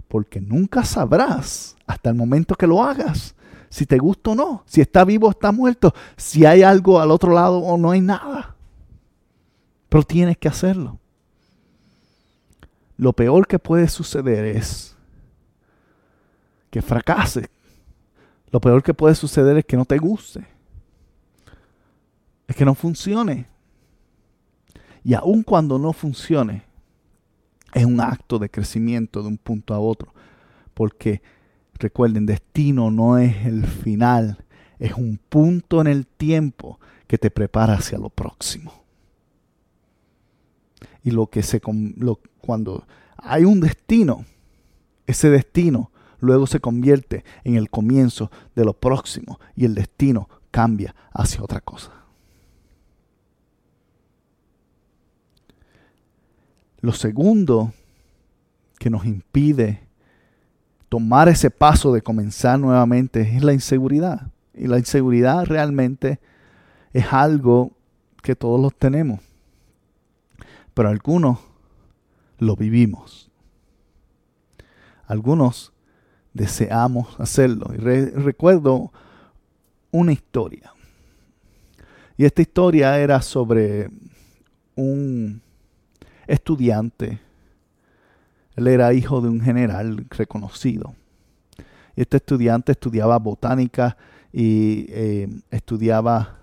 Porque 0.08 0.40
nunca 0.40 0.86
sabrás 0.86 1.76
hasta 1.86 2.10
el 2.10 2.16
momento 2.16 2.56
que 2.56 2.68
lo 2.68 2.82
hagas 2.82 3.36
si 3.70 3.86
te 3.86 3.98
gusta 3.98 4.32
o 4.32 4.36
no, 4.36 4.64
si 4.68 4.82
está 4.82 5.04
vivo 5.04 5.28
o 5.28 5.32
está 5.32 5.52
muerto, 5.52 5.94
si 6.16 6.46
hay 6.46 6.62
algo 6.62 7.02
al 7.02 7.10
otro 7.10 7.34
lado 7.34 7.58
o 7.58 7.78
no 7.78 7.90
hay 7.90 8.02
nada. 8.02 8.56
Pero 9.90 10.04
tienes 10.04 10.38
que 10.38 10.48
hacerlo. 10.48 11.00
Lo 12.98 13.14
peor 13.14 13.48
que 13.48 13.58
puede 13.58 13.88
suceder 13.88 14.46
es 14.46 14.96
que 16.70 16.82
fracase. 16.84 17.50
Lo 18.52 18.62
peor 18.62 18.84
que 18.84 18.94
puede 18.94 19.16
suceder 19.16 19.58
es 19.58 19.66
que 19.66 19.76
no 19.76 19.86
te 19.86 19.98
guste 19.98 20.54
es 22.48 22.56
que 22.56 22.66
no 22.66 22.76
funcione. 22.76 23.48
Y 25.04 25.14
aun 25.14 25.44
cuando 25.44 25.78
no 25.78 25.94
funcione, 25.94 26.64
es 27.74 27.86
un 27.86 28.00
acto 28.00 28.40
de 28.40 28.50
crecimiento 28.50 29.22
de 29.22 29.28
un 29.28 29.38
punto 29.38 29.74
a 29.74 29.80
otro. 29.80 30.14
Porque 30.74 31.22
recuerden, 31.76 32.26
destino 32.26 32.92
no 32.92 33.18
es 33.18 33.46
el 33.46 33.66
final, 33.66 34.46
es 34.80 34.94
un 34.94 35.20
punto 35.30 35.82
en 35.82 35.88
el 35.88 36.08
tiempo 36.08 36.80
que 37.08 37.18
te 37.18 37.32
prepara 37.32 37.74
hacia 37.74 37.98
lo 37.98 38.10
próximo. 38.10 38.84
Y 41.04 41.12
lo 41.12 41.28
que 41.28 41.44
se 41.44 41.62
lo, 41.98 42.20
cuando 42.40 42.86
hay 43.18 43.44
un 43.44 43.60
destino, 43.60 44.26
ese 45.06 45.30
destino 45.30 45.92
luego 46.20 46.48
se 46.48 46.62
convierte 46.62 47.26
en 47.44 47.56
el 47.56 47.70
comienzo 47.70 48.32
de 48.56 48.64
lo 48.64 48.74
próximo 48.74 49.40
y 49.56 49.66
el 49.66 49.76
destino 49.76 50.30
cambia 50.52 50.96
hacia 51.12 51.44
otra 51.44 51.60
cosa. 51.60 52.03
Lo 56.84 56.92
segundo 56.92 57.72
que 58.78 58.90
nos 58.90 59.06
impide 59.06 59.88
tomar 60.90 61.30
ese 61.30 61.50
paso 61.50 61.94
de 61.94 62.02
comenzar 62.02 62.60
nuevamente 62.60 63.22
es 63.22 63.42
la 63.42 63.54
inseguridad. 63.54 64.28
Y 64.54 64.68
la 64.68 64.80
inseguridad 64.80 65.46
realmente 65.46 66.20
es 66.92 67.06
algo 67.14 67.72
que 68.22 68.36
todos 68.36 68.60
los 68.60 68.76
tenemos. 68.76 69.22
Pero 70.74 70.90
algunos 70.90 71.40
lo 72.38 72.58
vivimos. 72.58 73.32
Algunos 75.08 75.72
deseamos 76.34 77.18
hacerlo. 77.18 77.74
Y 77.74 77.78
recuerdo 77.78 78.92
una 79.90 80.12
historia. 80.12 80.74
Y 82.18 82.26
esta 82.26 82.42
historia 82.42 83.00
era 83.00 83.22
sobre 83.22 83.90
un 84.76 85.43
estudiante. 86.28 87.20
Él 88.56 88.68
era 88.68 88.94
hijo 88.94 89.22
de 89.22 89.30
un 89.30 89.42
general 89.42 90.06
reconocido. 90.10 90.96
Este 91.96 92.18
estudiante 92.18 92.72
estudiaba 92.72 93.18
botánica 93.20 93.98
y 94.32 94.86
eh, 94.90 95.30
estudiaba 95.52 96.40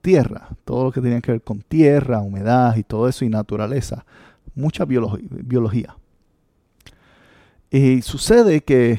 tierra, 0.00 0.48
todo 0.64 0.84
lo 0.84 0.92
que 0.92 1.00
tenía 1.00 1.20
que 1.20 1.32
ver 1.32 1.42
con 1.42 1.60
tierra, 1.60 2.20
humedad 2.20 2.76
y 2.76 2.84
todo 2.84 3.08
eso 3.08 3.24
y 3.24 3.28
naturaleza. 3.28 4.04
Mucha 4.54 4.84
biología. 4.84 5.96
Y 7.70 8.02
sucede 8.02 8.62
que 8.62 8.98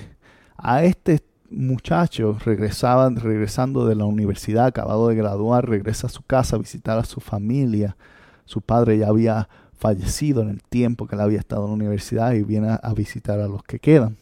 a 0.57 0.83
este 0.83 1.23
muchacho 1.49 2.37
regresaba, 2.45 3.09
regresando 3.09 3.87
de 3.87 3.95
la 3.95 4.05
universidad, 4.05 4.67
acabado 4.67 5.07
de 5.07 5.15
graduar, 5.15 5.67
regresa 5.67 6.07
a 6.07 6.11
su 6.11 6.21
casa 6.21 6.55
a 6.55 6.59
visitar 6.59 6.99
a 6.99 7.05
su 7.05 7.19
familia. 7.19 7.97
Su 8.45 8.61
padre 8.61 8.97
ya 8.99 9.07
había 9.07 9.49
fallecido 9.79 10.41
en 10.41 10.49
el 10.49 10.61
tiempo 10.61 11.07
que 11.07 11.15
él 11.15 11.21
había 11.21 11.39
estado 11.39 11.63
en 11.63 11.69
la 11.69 11.75
universidad 11.75 12.33
y 12.33 12.43
viene 12.43 12.77
a, 12.81 12.93
visitar 12.93 13.39
a 13.39 13.47
los 13.47 13.63
que 13.63 13.79
quedan. 13.79 14.17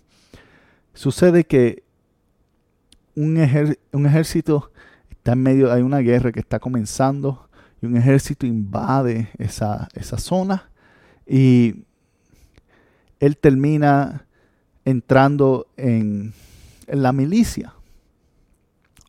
Sucede 0.93 1.45
que 1.45 1.83
un, 3.15 3.37
ejército 3.37 4.71
está 5.09 5.33
en 5.33 5.41
medio, 5.41 5.73
hay 5.73 5.81
una 5.81 5.99
guerra 5.99 6.31
que 6.31 6.39
está 6.39 6.59
comenzando 6.59 7.49
y 7.81 7.87
un 7.87 7.97
ejército 7.97 8.45
invade 8.45 9.29
esa, 9.39 9.89
esa 9.95 10.19
zona 10.19 10.69
y 11.25 11.83
él 13.19 13.35
termina 13.37 14.27
entrando 14.85 15.67
en, 15.75 16.33
en 16.85 17.01
la 17.01 17.13
milicia, 17.13 17.73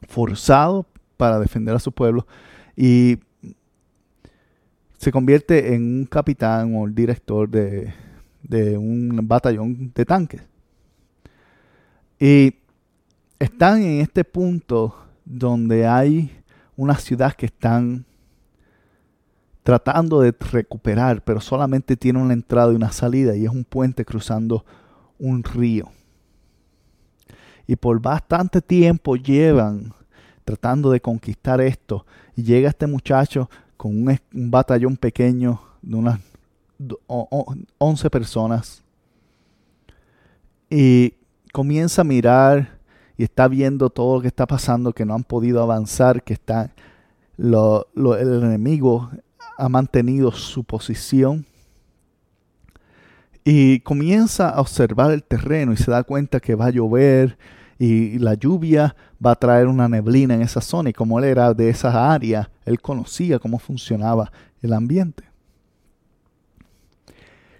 forzado 0.09 0.87
para 1.19 1.39
defender 1.39 1.77
a 1.77 1.79
su 1.79 1.93
pueblo 1.93 2.27
y 2.75 3.19
se 4.99 5.13
convierte 5.13 5.75
en 5.75 6.01
un 6.01 6.07
capitán 6.07 6.75
o 6.75 6.85
el 6.85 6.95
director 6.95 7.49
de, 7.49 7.95
un 8.77 9.21
batallón 9.23 9.93
de 9.95 10.05
tanques. 10.05 10.43
Y 12.19 12.57
están 13.39 13.81
en 13.81 14.01
este 14.01 14.25
punto 14.25 14.95
donde 15.25 15.87
hay 15.87 16.33
una 16.77 16.97
ciudad 16.97 17.33
que 17.33 17.47
están 17.47 18.05
tratando 19.63 20.21
de 20.21 20.35
recuperar, 20.53 21.23
pero 21.23 21.41
solamente 21.41 21.97
tiene 21.97 22.21
una 22.21 22.33
entrada 22.33 22.73
y 22.73 22.77
una 22.77 22.91
salida 22.91 23.37
y 23.37 23.45
es 23.45 23.51
un 23.51 23.65
puente 23.65 24.05
cruzando 24.05 24.65
un 25.19 25.45
río. 25.45 25.93
Y 27.69 27.77
por 27.77 28.01
bastante 28.01 28.61
tiempo 28.61 29.15
llevan 29.15 29.93
tratando 30.45 30.91
de 30.91 31.01
conquistar 31.01 31.61
esto 31.61 32.05
y 32.35 32.43
llega 32.43 32.71
este 32.71 32.89
muchacho 32.89 33.49
con 33.79 33.93
un, 33.97 34.21
batallón 34.51 34.99
pequeño 34.99 35.63
de 35.81 35.97
unas 35.97 36.21
11 37.79 38.11
personas. 38.11 38.83
Y 40.69 41.15
comienza 41.53 42.03
a 42.03 42.05
mirar 42.05 42.79
y 43.17 43.25
está 43.25 43.49
viendo 43.49 43.89
todo 43.89 44.17
lo 44.17 44.21
que 44.21 44.29
está 44.29 44.47
pasando, 44.47 44.93
que 44.93 45.07
no 45.07 45.15
han 45.15 45.25
podido 45.25 45.63
avanzar, 45.63 46.23
que 46.23 46.35
está 46.35 46.71
lo, 47.39 47.87
el 47.95 48.43
enemigo 48.45 49.11
ha 49.57 49.69
mantenido 49.69 50.33
su 50.33 50.65
posición. 50.65 51.47
Y 53.45 53.81
comienza 53.81 54.51
a 54.51 54.61
observar 54.61 55.13
el 55.13 55.23
terreno 55.23 55.73
y 55.73 55.77
se 55.77 55.91
da 55.91 56.03
cuenta 56.03 56.41
que 56.41 56.55
va 56.55 56.67
a 56.67 56.71
llover 56.71 57.39
y 57.79 58.19
la 58.19 58.35
lluvia 58.35 58.97
va 59.25 59.33
a 59.33 59.37
traer 59.37 59.69
una 59.69 59.89
neblina 59.89 60.35
en 60.35 60.43
esa 60.43 60.61
zona 60.61 60.91
y 60.91 60.93
como 60.93 61.19
él 61.19 61.27
era 61.27 61.55
de 61.55 61.69
esa 61.69 62.13
área, 62.13 62.51
él 62.65 62.81
conocía 62.81 63.39
cómo 63.39 63.59
funcionaba 63.59 64.33
el 64.61 64.73
ambiente. 64.73 65.25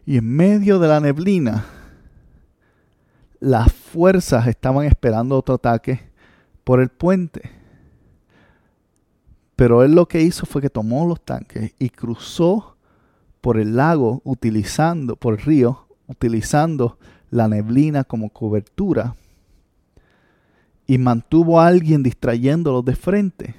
Y 0.05 0.17
en 0.17 0.29
medio 0.29 0.81
de 0.81 0.89
la 0.89 1.01
neblina, 1.01 1.67
las 3.39 3.73
fuerzas 3.73 4.49
estaban 4.49 4.87
esperando 4.87 5.37
otro 5.37 5.55
ataque 5.55 6.01
por 6.65 6.81
el 6.81 6.89
puente. 6.89 7.51
Pero 9.55 9.85
él 9.85 9.93
lo 9.93 10.09
que 10.09 10.23
hizo 10.23 10.47
fue 10.47 10.63
que 10.63 10.71
tomó 10.71 11.07
los 11.07 11.21
tanques 11.25 11.75
y 11.79 11.91
cruzó 11.91 12.77
por 13.41 13.59
el 13.59 13.77
lago 13.77 14.21
utilizando, 14.25 15.15
por 15.15 15.35
el 15.35 15.41
río, 15.41 15.87
utilizando 16.09 16.99
la 17.31 17.47
neblina 17.47 18.03
como 18.03 18.31
cobertura 18.31 19.15
y 20.91 20.97
mantuvo 20.97 21.61
a 21.61 21.67
alguien 21.67 22.03
distrayéndolos 22.03 22.83
de 22.83 22.97
frente. 22.97 23.55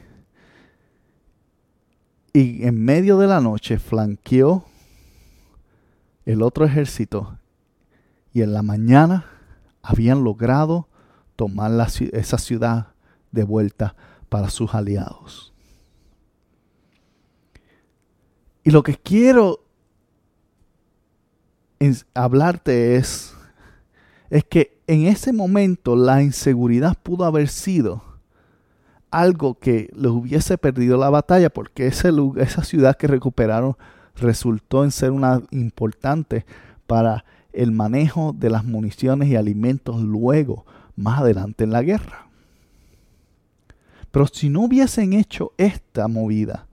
Y 2.33 2.65
en 2.65 2.83
medio 2.83 3.19
de 3.19 3.27
la 3.27 3.39
noche 3.39 3.77
flanqueó 3.77 4.65
el 6.25 6.41
otro 6.41 6.65
ejército 6.65 7.37
y 8.33 8.41
en 8.41 8.51
la 8.51 8.63
mañana 8.63 9.25
habían 9.83 10.23
logrado 10.23 10.87
tomar 11.35 11.71
esa 12.11 12.37
ciudad 12.39 12.87
de 13.31 13.43
vuelta 13.43 13.95
para 14.27 14.49
sus 14.49 14.73
aliados. 14.73 15.53
Y 18.63 18.71
lo 18.71 18.81
que 18.81 18.95
quiero 18.97 19.63
hablarte 22.15 22.95
es, 22.95 23.35
es 24.31 24.43
que 24.45 24.78
en 24.89 25.05
ese 25.05 25.33
momento 25.33 25.95
la 25.95 26.23
inseguridad 26.23 26.97
pudo 27.03 27.23
haber 27.23 27.47
sido 27.47 28.01
algo 29.11 29.53
que 29.53 29.87
les 29.95 30.11
hubiese 30.11 30.57
perdido 30.57 30.97
la 30.97 31.11
batalla 31.11 31.51
porque 31.51 31.85
ese, 31.85 32.11
esa 32.37 32.63
ciudad 32.63 32.97
que 32.97 33.05
recuperaron 33.05 33.77
resultó 34.15 34.83
en 34.83 34.89
ser 34.89 35.11
una 35.11 35.43
importante 35.51 36.43
para 36.87 37.23
el 37.53 37.71
manejo 37.71 38.33
de 38.35 38.49
las 38.49 38.65
municiones 38.65 39.29
y 39.29 39.35
alimentos 39.35 40.01
luego, 40.01 40.65
más 40.95 41.19
adelante 41.19 41.65
en 41.65 41.71
la 41.71 41.83
guerra. 41.83 42.25
Pero 44.09 44.25
si 44.25 44.49
no 44.49 44.61
hubiesen 44.61 45.13
hecho 45.13 45.51
esta 45.59 46.07
movida, 46.07 46.65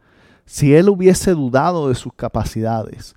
si 0.46 0.74
él 0.74 0.88
hubiese 0.88 1.32
dudado 1.32 1.90
de 1.90 1.94
sus 1.94 2.14
capacidades, 2.14 3.14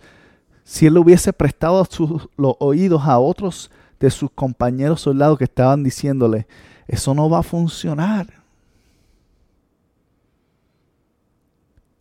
si 0.66 0.88
él 0.88 0.98
hubiese 0.98 1.32
prestado 1.32 1.86
sus, 1.86 2.28
los 2.36 2.56
oídos 2.60 3.04
a 3.06 3.18
otros 3.18 3.72
de 4.00 4.10
sus 4.10 4.32
compañeros 4.32 5.02
soldados 5.02 5.38
que 5.38 5.44
estaban 5.44 5.84
diciéndole, 5.84 6.48
eso 6.88 7.14
no 7.14 7.30
va 7.30 7.40
a 7.40 7.44
funcionar. 7.44 8.28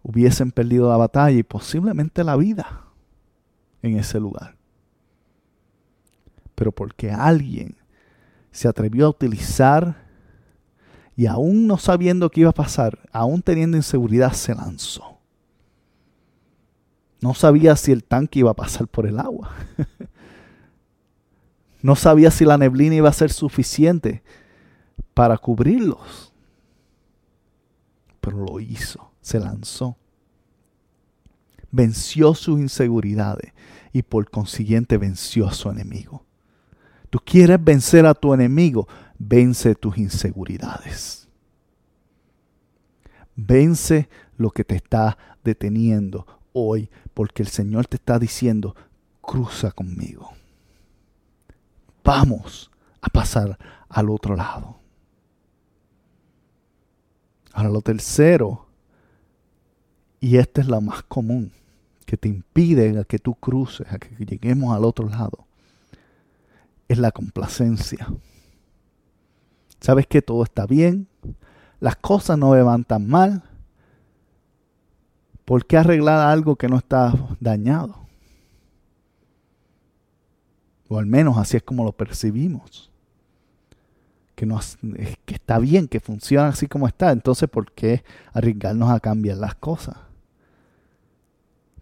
Hubiesen 0.02 0.50
perdido 0.52 0.88
la 0.88 0.96
batalla 0.96 1.38
y 1.38 1.42
posiblemente 1.42 2.24
la 2.24 2.36
vida 2.36 2.84
en 3.82 3.98
ese 3.98 4.18
lugar. 4.20 4.56
Pero 6.54 6.72
porque 6.72 7.10
alguien 7.10 7.76
se 8.50 8.68
atrevió 8.68 9.06
a 9.06 9.10
utilizar 9.10 10.08
y 11.14 11.26
aún 11.26 11.66
no 11.66 11.78
sabiendo 11.78 12.30
qué 12.30 12.42
iba 12.42 12.50
a 12.50 12.54
pasar, 12.54 12.98
aún 13.12 13.42
teniendo 13.42 13.76
inseguridad, 13.76 14.32
se 14.32 14.54
lanzó. 14.54 15.18
No 17.20 17.34
sabía 17.34 17.74
si 17.74 17.90
el 17.90 18.04
tanque 18.04 18.38
iba 18.38 18.52
a 18.52 18.56
pasar 18.56 18.86
por 18.86 19.06
el 19.06 19.18
agua. 19.18 19.50
No 21.88 21.96
sabía 21.96 22.30
si 22.30 22.44
la 22.44 22.58
neblina 22.58 22.96
iba 22.96 23.08
a 23.08 23.14
ser 23.14 23.32
suficiente 23.32 24.22
para 25.14 25.38
cubrirlos. 25.38 26.34
Pero 28.20 28.44
lo 28.44 28.60
hizo, 28.60 29.10
se 29.22 29.40
lanzó. 29.40 29.96
Venció 31.70 32.34
sus 32.34 32.60
inseguridades 32.60 33.54
y 33.90 34.02
por 34.02 34.30
consiguiente 34.30 34.98
venció 34.98 35.48
a 35.48 35.54
su 35.54 35.70
enemigo. 35.70 36.26
Tú 37.08 37.20
quieres 37.24 37.64
vencer 37.64 38.04
a 38.04 38.12
tu 38.12 38.34
enemigo, 38.34 38.86
vence 39.18 39.74
tus 39.74 39.96
inseguridades. 39.96 41.26
Vence 43.34 44.10
lo 44.36 44.50
que 44.50 44.62
te 44.62 44.76
está 44.76 45.16
deteniendo 45.42 46.26
hoy, 46.52 46.90
porque 47.14 47.42
el 47.42 47.48
Señor 47.48 47.86
te 47.86 47.96
está 47.96 48.18
diciendo, 48.18 48.76
cruza 49.22 49.70
conmigo 49.70 50.34
vamos 52.08 52.70
a 53.02 53.10
pasar 53.10 53.58
al 53.90 54.08
otro 54.08 54.34
lado. 54.34 54.78
Ahora 57.52 57.68
lo 57.68 57.82
tercero, 57.82 58.66
y 60.18 60.38
esta 60.38 60.62
es 60.62 60.68
la 60.68 60.80
más 60.80 61.02
común, 61.02 61.52
que 62.06 62.16
te 62.16 62.28
impide 62.28 62.98
a 62.98 63.04
que 63.04 63.18
tú 63.18 63.34
cruces, 63.34 63.86
a 63.92 63.98
que 63.98 64.24
lleguemos 64.24 64.74
al 64.74 64.86
otro 64.86 65.06
lado, 65.06 65.46
es 66.88 66.96
la 66.96 67.12
complacencia. 67.12 68.08
Sabes 69.78 70.06
que 70.06 70.22
todo 70.22 70.44
está 70.44 70.64
bien, 70.64 71.08
las 71.78 71.96
cosas 71.96 72.38
no 72.38 72.52
me 72.52 72.62
van 72.62 72.84
tan 72.84 73.06
mal. 73.06 73.42
¿Por 75.44 75.66
qué 75.66 75.76
arreglar 75.76 76.20
algo 76.20 76.56
que 76.56 76.68
no 76.68 76.78
está 76.78 77.12
dañado? 77.38 78.07
O 80.88 80.98
al 80.98 81.06
menos 81.06 81.36
así 81.36 81.56
es 81.56 81.62
como 81.62 81.84
lo 81.84 81.92
percibimos. 81.92 82.90
Que, 84.34 84.46
que 85.24 85.34
está 85.34 85.58
bien, 85.58 85.88
que 85.88 86.00
funciona 86.00 86.48
así 86.48 86.66
como 86.66 86.86
está. 86.86 87.10
Entonces, 87.12 87.48
¿por 87.48 87.72
qué 87.72 88.04
arriesgarnos 88.32 88.90
a 88.90 89.00
cambiar 89.00 89.36
las 89.36 89.54
cosas? 89.54 89.96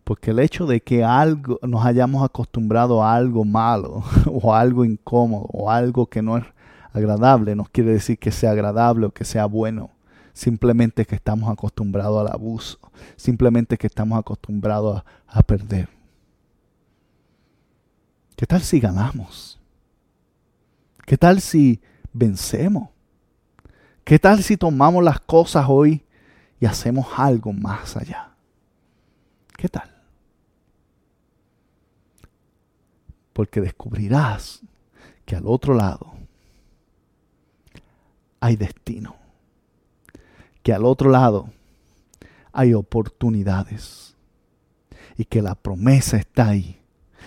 Porque 0.05 0.31
el 0.31 0.39
hecho 0.39 0.67
de 0.67 0.81
que 0.81 1.03
algo 1.05 1.59
nos 1.63 1.85
hayamos 1.85 2.25
acostumbrado 2.25 3.03
a 3.03 3.15
algo 3.15 3.45
malo 3.45 4.05
o 4.27 4.55
a 4.55 4.61
algo 4.61 4.85
incómodo 4.85 5.49
o 5.53 5.71
algo 5.71 6.07
que 6.07 6.23
no 6.23 6.39
es 6.39 6.45
agradable 6.93 7.55
no 7.55 7.65
quiere 7.65 7.91
decir 7.91 8.19
que 8.19 8.31
sea 8.31 8.53
agradable 8.53 9.07
o 9.07 9.11
que 9.11 9.25
sea 9.25 9.47
bueno. 9.47 9.91
Simplemente 10.33 11.07
que 11.07 11.15
estamos 11.15 11.51
acostumbrados 11.51 12.21
al 12.21 12.33
abuso. 12.33 12.79
Simplemente 13.17 13.77
que 13.77 13.87
estamos 13.87 14.19
acostumbrados 14.19 15.03
a 15.27 15.43
perder. 15.43 15.96
¿Qué 18.37 18.47
tal 18.47 18.61
si 18.61 18.81
ganamos? 18.81 19.59
¿Qué 21.07 21.17
tal 21.17 21.41
si 21.41 21.81
vencemos? 22.13 22.91
¿Qué 24.05 24.19
tal 24.19 24.43
si 24.43 24.57
tomamos 24.59 25.03
las 25.03 25.21
cosas 25.21 25.65
hoy 25.69 26.05
y 26.61 26.67
hacemos 26.67 27.07
algo 27.17 27.53
más 27.53 27.97
allá? 27.97 28.35
¿Qué 29.57 29.69
tal? 29.69 29.91
Porque 33.33 33.61
descubrirás 33.61 34.61
que 35.25 35.35
al 35.35 35.47
otro 35.47 35.75
lado 35.75 36.13
hay 38.39 38.57
destino, 38.57 39.17
que 40.63 40.75
al 40.75 40.85
otro 40.85 41.11
lado 41.11 41.51
hay 42.53 42.75
oportunidades 42.75 44.15
y 45.17 45.25
que 45.25 45.41
la 45.41 45.55
promesa 45.55 46.19
está 46.19 46.49
ahí. 46.49 46.81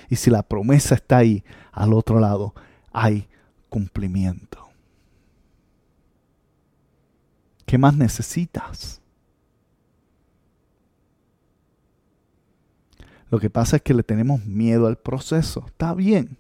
Y 0.10 0.16
si 0.16 0.30
la 0.30 0.44
promesa 0.44 0.96
está 0.96 1.18
ahí, 1.18 1.44
al 1.72 1.94
otro 1.94 2.20
lado 2.20 2.54
hay 2.92 3.28
cumplimiento. 3.70 4.68
¿Qué 7.66 7.78
más 7.78 7.96
necesitas? 7.96 9.00
Lo 13.30 13.40
que 13.40 13.50
pasa 13.50 13.76
es 13.76 13.84
que 13.84 13.94
le 13.94 14.04
tenemos 14.04 14.44
miedo 14.46 14.88
al 14.88 14.98
proceso. 14.98 15.64
Está 15.68 15.94
bien. 15.94 16.38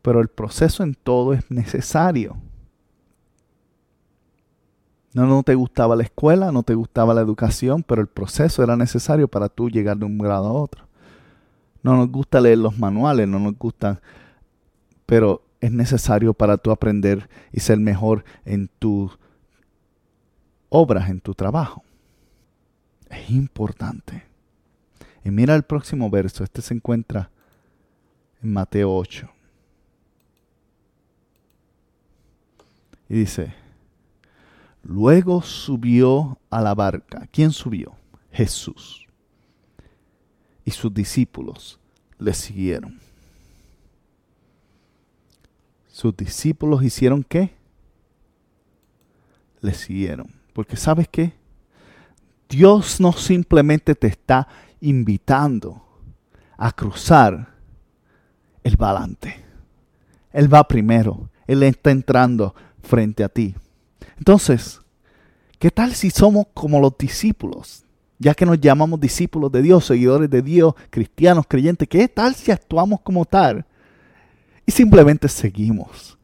Pero 0.00 0.20
el 0.20 0.28
proceso 0.28 0.82
en 0.82 0.94
todo 0.94 1.34
es 1.34 1.50
necesario. 1.50 2.36
No, 5.12 5.26
no 5.26 5.42
te 5.42 5.54
gustaba 5.54 5.96
la 5.96 6.02
escuela, 6.02 6.52
no 6.52 6.62
te 6.62 6.74
gustaba 6.74 7.14
la 7.14 7.20
educación, 7.20 7.82
pero 7.82 8.00
el 8.02 8.06
proceso 8.06 8.62
era 8.62 8.76
necesario 8.76 9.28
para 9.28 9.48
tú 9.48 9.68
llegar 9.68 9.96
de 9.96 10.04
un 10.04 10.18
grado 10.18 10.46
a 10.46 10.52
otro. 10.52 10.85
No 11.86 11.94
nos 11.94 12.10
gusta 12.10 12.40
leer 12.40 12.58
los 12.58 12.76
manuales, 12.80 13.28
no 13.28 13.38
nos 13.38 13.56
gustan, 13.56 14.00
pero 15.06 15.44
es 15.60 15.70
necesario 15.70 16.34
para 16.34 16.56
tú 16.56 16.72
aprender 16.72 17.30
y 17.52 17.60
ser 17.60 17.78
mejor 17.78 18.24
en 18.44 18.66
tus 18.66 19.16
obras, 20.68 21.08
en 21.08 21.20
tu 21.20 21.32
trabajo. 21.32 21.84
Es 23.08 23.30
importante. 23.30 24.24
Y 25.24 25.30
mira 25.30 25.54
el 25.54 25.62
próximo 25.62 26.10
verso, 26.10 26.42
este 26.42 26.60
se 26.60 26.74
encuentra 26.74 27.30
en 28.42 28.52
Mateo 28.52 28.92
8. 28.92 29.30
Y 33.08 33.14
dice, 33.14 33.54
luego 34.82 35.40
subió 35.40 36.36
a 36.50 36.60
la 36.60 36.74
barca. 36.74 37.28
¿Quién 37.30 37.52
subió? 37.52 37.94
Jesús. 38.32 39.05
Y 40.66 40.72
sus 40.72 40.92
discípulos 40.92 41.80
le 42.18 42.34
siguieron. 42.34 43.00
Sus 45.88 46.14
discípulos 46.14 46.82
hicieron 46.82 47.24
qué? 47.24 47.54
Le 49.62 49.72
siguieron. 49.72 50.30
Porque 50.52 50.76
sabes 50.76 51.08
qué? 51.08 51.32
Dios 52.50 53.00
no 53.00 53.14
simplemente 53.14 53.94
te 53.94 54.08
está 54.08 54.46
invitando 54.82 55.82
a 56.58 56.70
cruzar 56.72 57.54
el 58.62 58.76
balante. 58.76 59.42
Él 60.34 60.52
va 60.52 60.68
primero. 60.68 61.30
Él 61.46 61.62
está 61.62 61.92
entrando 61.92 62.54
frente 62.82 63.24
a 63.24 63.30
ti. 63.30 63.54
Entonces, 64.18 64.82
¿qué 65.58 65.70
tal 65.70 65.94
si 65.94 66.10
somos 66.10 66.48
como 66.52 66.80
los 66.80 66.98
discípulos? 66.98 67.85
Ya 68.18 68.34
que 68.34 68.46
nos 68.46 68.60
llamamos 68.60 69.00
discípulos 69.00 69.52
de 69.52 69.62
Dios, 69.62 69.84
seguidores 69.84 70.30
de 70.30 70.42
Dios, 70.42 70.74
cristianos, 70.90 71.44
creyentes, 71.46 71.86
¿qué 71.88 72.08
tal 72.08 72.34
si 72.34 72.50
actuamos 72.50 73.00
como 73.02 73.24
tal? 73.24 73.66
Y 74.64 74.72
simplemente 74.72 75.28
seguimos 75.28 76.18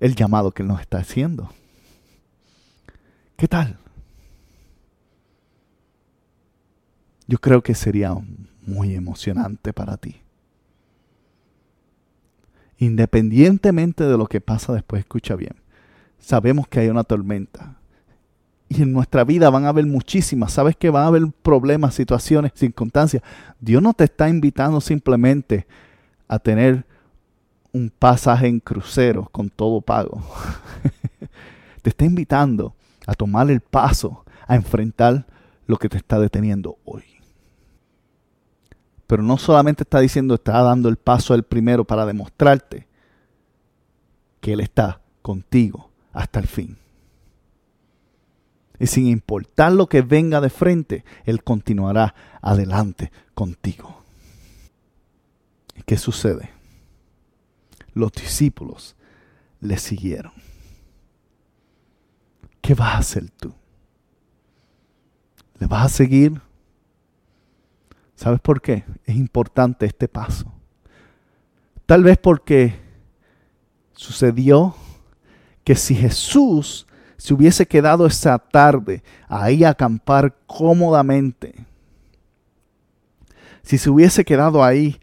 el 0.00 0.14
llamado 0.14 0.50
que 0.50 0.62
Él 0.62 0.68
nos 0.68 0.80
está 0.80 0.98
haciendo. 0.98 1.50
¿Qué 3.36 3.46
tal? 3.48 3.78
Yo 7.26 7.38
creo 7.38 7.62
que 7.62 7.74
sería 7.74 8.14
muy 8.66 8.94
emocionante 8.94 9.72
para 9.72 9.96
ti. 9.96 10.20
Independientemente 12.78 14.04
de 14.04 14.18
lo 14.18 14.26
que 14.26 14.40
pasa 14.40 14.72
después, 14.72 15.00
escucha 15.00 15.36
bien. 15.36 15.54
Sabemos 16.18 16.66
que 16.66 16.80
hay 16.80 16.88
una 16.88 17.04
tormenta. 17.04 17.79
Y 18.72 18.82
en 18.82 18.92
nuestra 18.92 19.24
vida 19.24 19.50
van 19.50 19.64
a 19.64 19.70
haber 19.70 19.84
muchísimas. 19.84 20.52
Sabes 20.52 20.76
que 20.76 20.90
van 20.90 21.02
a 21.02 21.08
haber 21.08 21.26
problemas, 21.42 21.92
situaciones, 21.92 22.52
circunstancias. 22.54 23.20
Dios 23.58 23.82
no 23.82 23.92
te 23.94 24.04
está 24.04 24.28
invitando 24.28 24.80
simplemente 24.80 25.66
a 26.28 26.38
tener 26.38 26.86
un 27.72 27.90
pasaje 27.90 28.46
en 28.46 28.60
crucero 28.60 29.28
con 29.32 29.50
todo 29.50 29.80
pago. 29.80 30.22
te 31.82 31.90
está 31.90 32.04
invitando 32.04 32.76
a 33.06 33.14
tomar 33.14 33.50
el 33.50 33.60
paso, 33.60 34.24
a 34.46 34.54
enfrentar 34.54 35.26
lo 35.66 35.76
que 35.76 35.88
te 35.88 35.96
está 35.96 36.20
deteniendo 36.20 36.78
hoy. 36.84 37.02
Pero 39.08 39.24
no 39.24 39.36
solamente 39.36 39.82
está 39.82 39.98
diciendo, 39.98 40.34
está 40.34 40.62
dando 40.62 40.88
el 40.88 40.96
paso 40.96 41.34
el 41.34 41.42
primero 41.42 41.84
para 41.84 42.06
demostrarte 42.06 42.86
que 44.40 44.52
Él 44.52 44.60
está 44.60 45.00
contigo 45.22 45.90
hasta 46.12 46.38
el 46.38 46.46
fin. 46.46 46.78
Y 48.80 48.86
sin 48.86 49.06
importar 49.06 49.72
lo 49.72 49.88
que 49.88 50.00
venga 50.00 50.40
de 50.40 50.48
frente, 50.48 51.04
Él 51.24 51.44
continuará 51.44 52.14
adelante 52.40 53.12
contigo. 53.34 54.02
¿Y 55.76 55.82
qué 55.82 55.98
sucede? 55.98 56.50
Los 57.92 58.10
discípulos 58.12 58.96
le 59.60 59.76
siguieron. 59.76 60.32
¿Qué 62.62 62.74
vas 62.74 62.94
a 62.94 62.98
hacer 62.98 63.30
tú? 63.30 63.52
¿Le 65.58 65.66
vas 65.66 65.84
a 65.84 65.88
seguir? 65.90 66.40
¿Sabes 68.14 68.40
por 68.40 68.62
qué? 68.62 68.84
Es 69.04 69.14
importante 69.14 69.84
este 69.84 70.08
paso. 70.08 70.50
Tal 71.84 72.02
vez 72.02 72.16
porque 72.16 72.78
sucedió 73.92 74.74
que 75.64 75.74
si 75.74 75.94
Jesús 75.94 76.86
se 77.20 77.34
hubiese 77.34 77.66
quedado 77.66 78.06
esa 78.06 78.38
tarde 78.38 79.02
ahí 79.28 79.62
a 79.62 79.70
acampar 79.70 80.38
cómodamente, 80.46 81.66
si 83.62 83.76
se 83.76 83.90
hubiese 83.90 84.24
quedado 84.24 84.64
ahí 84.64 84.98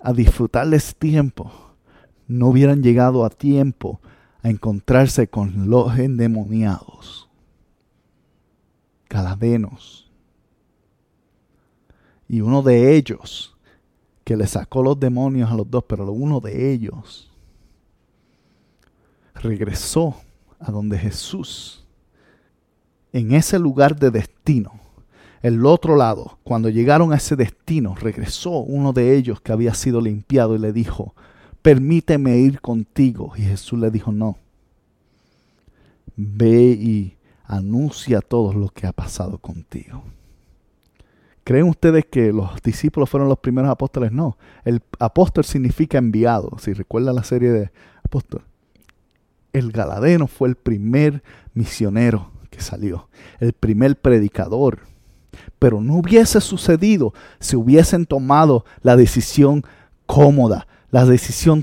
a 0.00 0.12
disfrutar 0.12 0.72
ese 0.72 0.94
tiempo, 0.94 1.50
no 2.28 2.46
hubieran 2.46 2.84
llegado 2.84 3.24
a 3.24 3.30
tiempo 3.30 4.00
a 4.44 4.48
encontrarse 4.48 5.26
con 5.26 5.68
los 5.68 5.98
endemoniados, 5.98 7.28
caladenos. 9.08 10.08
Y 12.28 12.42
uno 12.42 12.62
de 12.62 12.94
ellos, 12.94 13.56
que 14.22 14.36
le 14.36 14.46
sacó 14.46 14.84
los 14.84 15.00
demonios 15.00 15.50
a 15.50 15.56
los 15.56 15.68
dos, 15.68 15.82
pero 15.88 16.04
uno 16.12 16.38
de 16.38 16.72
ellos 16.72 17.32
regresó 19.34 20.14
a 20.58 20.70
donde 20.70 20.98
Jesús, 20.98 21.84
en 23.12 23.32
ese 23.32 23.58
lugar 23.58 23.96
de 23.96 24.10
destino, 24.10 24.72
el 25.42 25.64
otro 25.64 25.96
lado, 25.96 26.38
cuando 26.42 26.68
llegaron 26.68 27.12
a 27.12 27.16
ese 27.16 27.36
destino, 27.36 27.94
regresó 27.94 28.50
uno 28.50 28.92
de 28.92 29.16
ellos 29.16 29.40
que 29.40 29.52
había 29.52 29.74
sido 29.74 30.00
limpiado 30.00 30.54
y 30.54 30.58
le 30.58 30.72
dijo, 30.72 31.14
permíteme 31.62 32.38
ir 32.38 32.60
contigo. 32.60 33.32
Y 33.36 33.42
Jesús 33.42 33.78
le 33.78 33.90
dijo, 33.90 34.12
no, 34.12 34.38
ve 36.16 36.76
y 36.78 37.16
anuncia 37.44 38.20
todo 38.20 38.52
lo 38.54 38.68
que 38.70 38.86
ha 38.86 38.92
pasado 38.92 39.38
contigo. 39.38 40.02
¿Creen 41.44 41.68
ustedes 41.68 42.06
que 42.06 42.32
los 42.32 42.60
discípulos 42.60 43.08
fueron 43.08 43.28
los 43.28 43.38
primeros 43.38 43.70
apóstoles? 43.70 44.10
No. 44.10 44.36
El 44.64 44.82
apóstol 44.98 45.44
significa 45.44 45.96
enviado. 45.96 46.58
Si 46.58 46.72
recuerdan 46.72 47.14
la 47.14 47.22
serie 47.22 47.50
de 47.52 47.70
apóstoles. 48.02 48.44
El 49.56 49.72
Galadeno 49.72 50.26
fue 50.26 50.48
el 50.48 50.54
primer 50.54 51.22
misionero 51.54 52.30
que 52.50 52.60
salió. 52.60 53.08
El 53.40 53.52
primer 53.52 53.96
predicador. 53.96 54.80
Pero 55.58 55.80
no 55.80 55.94
hubiese 55.94 56.40
sucedido 56.40 57.14
si 57.38 57.56
hubiesen 57.56 58.06
tomado 58.06 58.64
la 58.82 58.96
decisión 58.96 59.64
cómoda, 60.06 60.66
la 60.90 61.04
decisión 61.04 61.62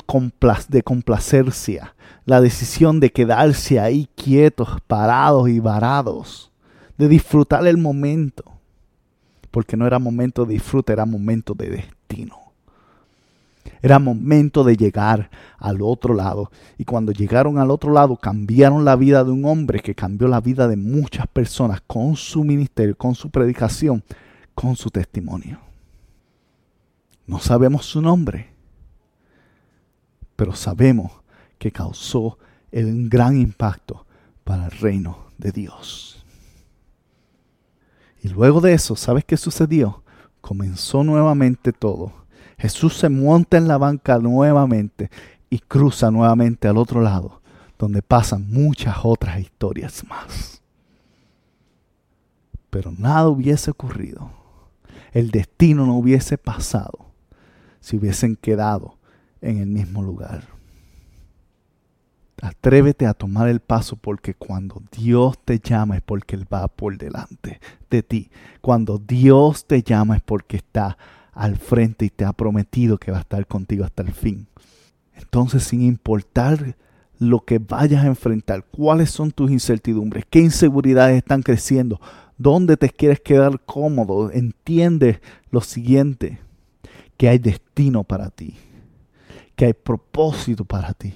de 0.70 0.84
complacencia, 0.84 1.96
la 2.26 2.41
decisión 2.41 3.00
de 3.00 3.12
quedarse 3.12 3.80
ahí 3.80 4.10
quietos, 4.16 4.70
parados 4.88 5.50
y 5.50 5.60
varados, 5.60 6.52
de 6.98 7.08
disfrutar 7.08 7.68
el 7.68 7.78
momento 7.78 8.54
porque 9.54 9.78
no 9.78 9.86
era 9.86 10.00
momento 10.00 10.46
de 10.46 10.56
disfrute, 10.56 10.94
era 10.94 11.06
momento 11.06 11.54
de 11.54 11.70
destino. 11.70 12.43
Era 13.82 13.99
momento 13.99 14.64
de 14.64 14.78
llegar 14.78 15.30
al 15.57 15.82
otro 15.82 16.14
lado. 16.14 16.51
Y 16.78 16.86
cuando 16.86 17.11
llegaron 17.11 17.57
al 17.57 17.72
otro 17.72 17.91
lado, 17.91 18.16
cambiaron 18.16 18.86
la 18.86 18.95
vida 18.95 19.24
de 19.24 19.32
un 19.32 19.45
hombre 19.45 19.80
que 19.80 19.95
cambió 19.95 20.28
la 20.28 20.41
vida 20.41 20.68
de 20.68 20.78
muchas 20.78 21.28
personas 21.28 21.82
con 21.86 22.16
su 22.16 22.43
ministerio, 22.43 22.97
con 22.97 23.16
su 23.16 23.30
predicación, 23.30 24.03
con 24.55 24.76
su 24.76 24.89
testimonio. 24.89 25.59
No 27.26 27.39
sabemos 27.39 27.86
su 27.86 28.01
nombre, 28.01 28.53
pero 30.36 30.53
sabemos 30.53 31.11
que 31.57 31.72
causó 31.72 32.38
un 32.72 33.09
gran 33.09 33.39
impacto 33.39 34.05
para 34.43 34.66
el 34.66 34.72
reino 34.72 35.28
de 35.38 35.51
Dios. 35.51 36.26
Y 38.22 38.30
luego 38.30 38.61
de 38.61 38.74
eso, 38.74 38.95
¿sabes 38.95 39.26
qué 39.26 39.38
sucedió? 39.38 40.03
Comenzó 40.41 41.03
nuevamente 41.03 41.74
todo. 41.74 42.22
Jesús 42.58 42.97
se 42.97 43.10
monta 43.10 43.58
en 43.58 43.68
la 43.68 43.78
banca 43.78 44.18
nuevamente 44.20 45.10
y 45.49 45.60
cruza 45.60 46.12
nuevamente 46.12 46.68
al 46.68 46.78
otro 46.78 47.01
lado, 47.01 47.41
donde 47.78 48.01
pasan 48.01 48.49
muchas 48.49 48.97
otras 49.04 49.39
historias 49.39 50.04
más. 50.08 50.62
Pero 52.70 52.91
nada 52.91 53.28
hubiese 53.28 53.72
ocurrido. 53.72 54.32
El 55.12 55.30
destino 55.30 55.86
no 55.86 55.95
hubiese 55.95 56.38
pasado 56.38 57.12
si 57.80 57.97
hubiesen 57.97 58.36
quedado 58.36 58.97
en 59.41 59.60
el 59.60 59.68
mismo 59.68 60.01
lugar. 60.01 60.47
Atrévete 62.41 63.06
a 63.06 63.14
tomar 63.14 63.47
el 63.47 63.60
paso 63.60 63.95
porque 63.95 64.34
cuando 64.34 64.82
Dios 64.91 65.38
te 65.45 65.60
llama 65.60 65.97
es 65.97 66.01
porque 66.01 66.36
Él 66.36 66.51
va 66.51 66.68
por 66.68 66.97
delante 66.97 67.62
de 67.89 68.04
ti. 68.04 68.32
Cuando 68.60 68.97
Dios 68.97 69.66
te 69.66 69.84
llama 69.84 70.18
es 70.18 70.22
porque 70.22 70.58
está 70.58 70.97
al 71.34 71.57
frente 71.57 72.05
y 72.05 72.09
te 72.09 72.25
ha 72.25 72.34
prometido 72.34 72.97
que 72.97 73.11
va 73.11 73.17
a 73.17 73.21
estar 73.21 73.45
contigo 73.47 73.86
hasta 73.86 74.03
el 74.03 74.11
fin. 74.11 74.47
Entonces, 75.15 75.63
sin 75.63 75.81
importar 75.81 76.75
lo 77.19 77.41
que 77.41 77.59
vayas 77.59 78.03
a 78.03 78.07
enfrentar, 78.07 78.65
cuáles 78.65 79.09
son 79.09 79.31
tus 79.31 79.51
incertidumbres, 79.51 80.25
qué 80.29 80.39
inseguridades 80.39 81.17
están 81.17 81.41
creciendo, 81.41 81.99
dónde 82.38 82.77
te 82.77 82.89
quieres 82.89 83.19
quedar 83.19 83.59
cómodo, 83.65 84.31
entiende 84.31 85.21
lo 85.51 85.61
siguiente, 85.61 86.39
que 87.17 87.29
hay 87.29 87.38
destino 87.38 88.03
para 88.03 88.29
ti, 88.29 88.55
que 89.55 89.65
hay 89.65 89.73
propósito 89.73 90.65
para 90.65 90.93
ti 90.93 91.13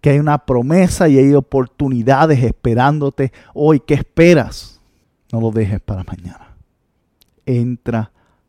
que 0.00 0.10
hay 0.10 0.18
una 0.18 0.38
promesa 0.38 1.08
y 1.08 1.18
hay 1.18 1.34
oportunidades 1.34 2.42
esperándote 2.42 3.32
hoy. 3.54 3.80
¿Qué 3.80 3.94
esperas? 3.94 4.80
No 5.32 5.40
lo 5.40 5.50
dejes 5.50 5.80
para 5.80 6.04
mañana. 6.04 6.56
Entra 7.44 8.12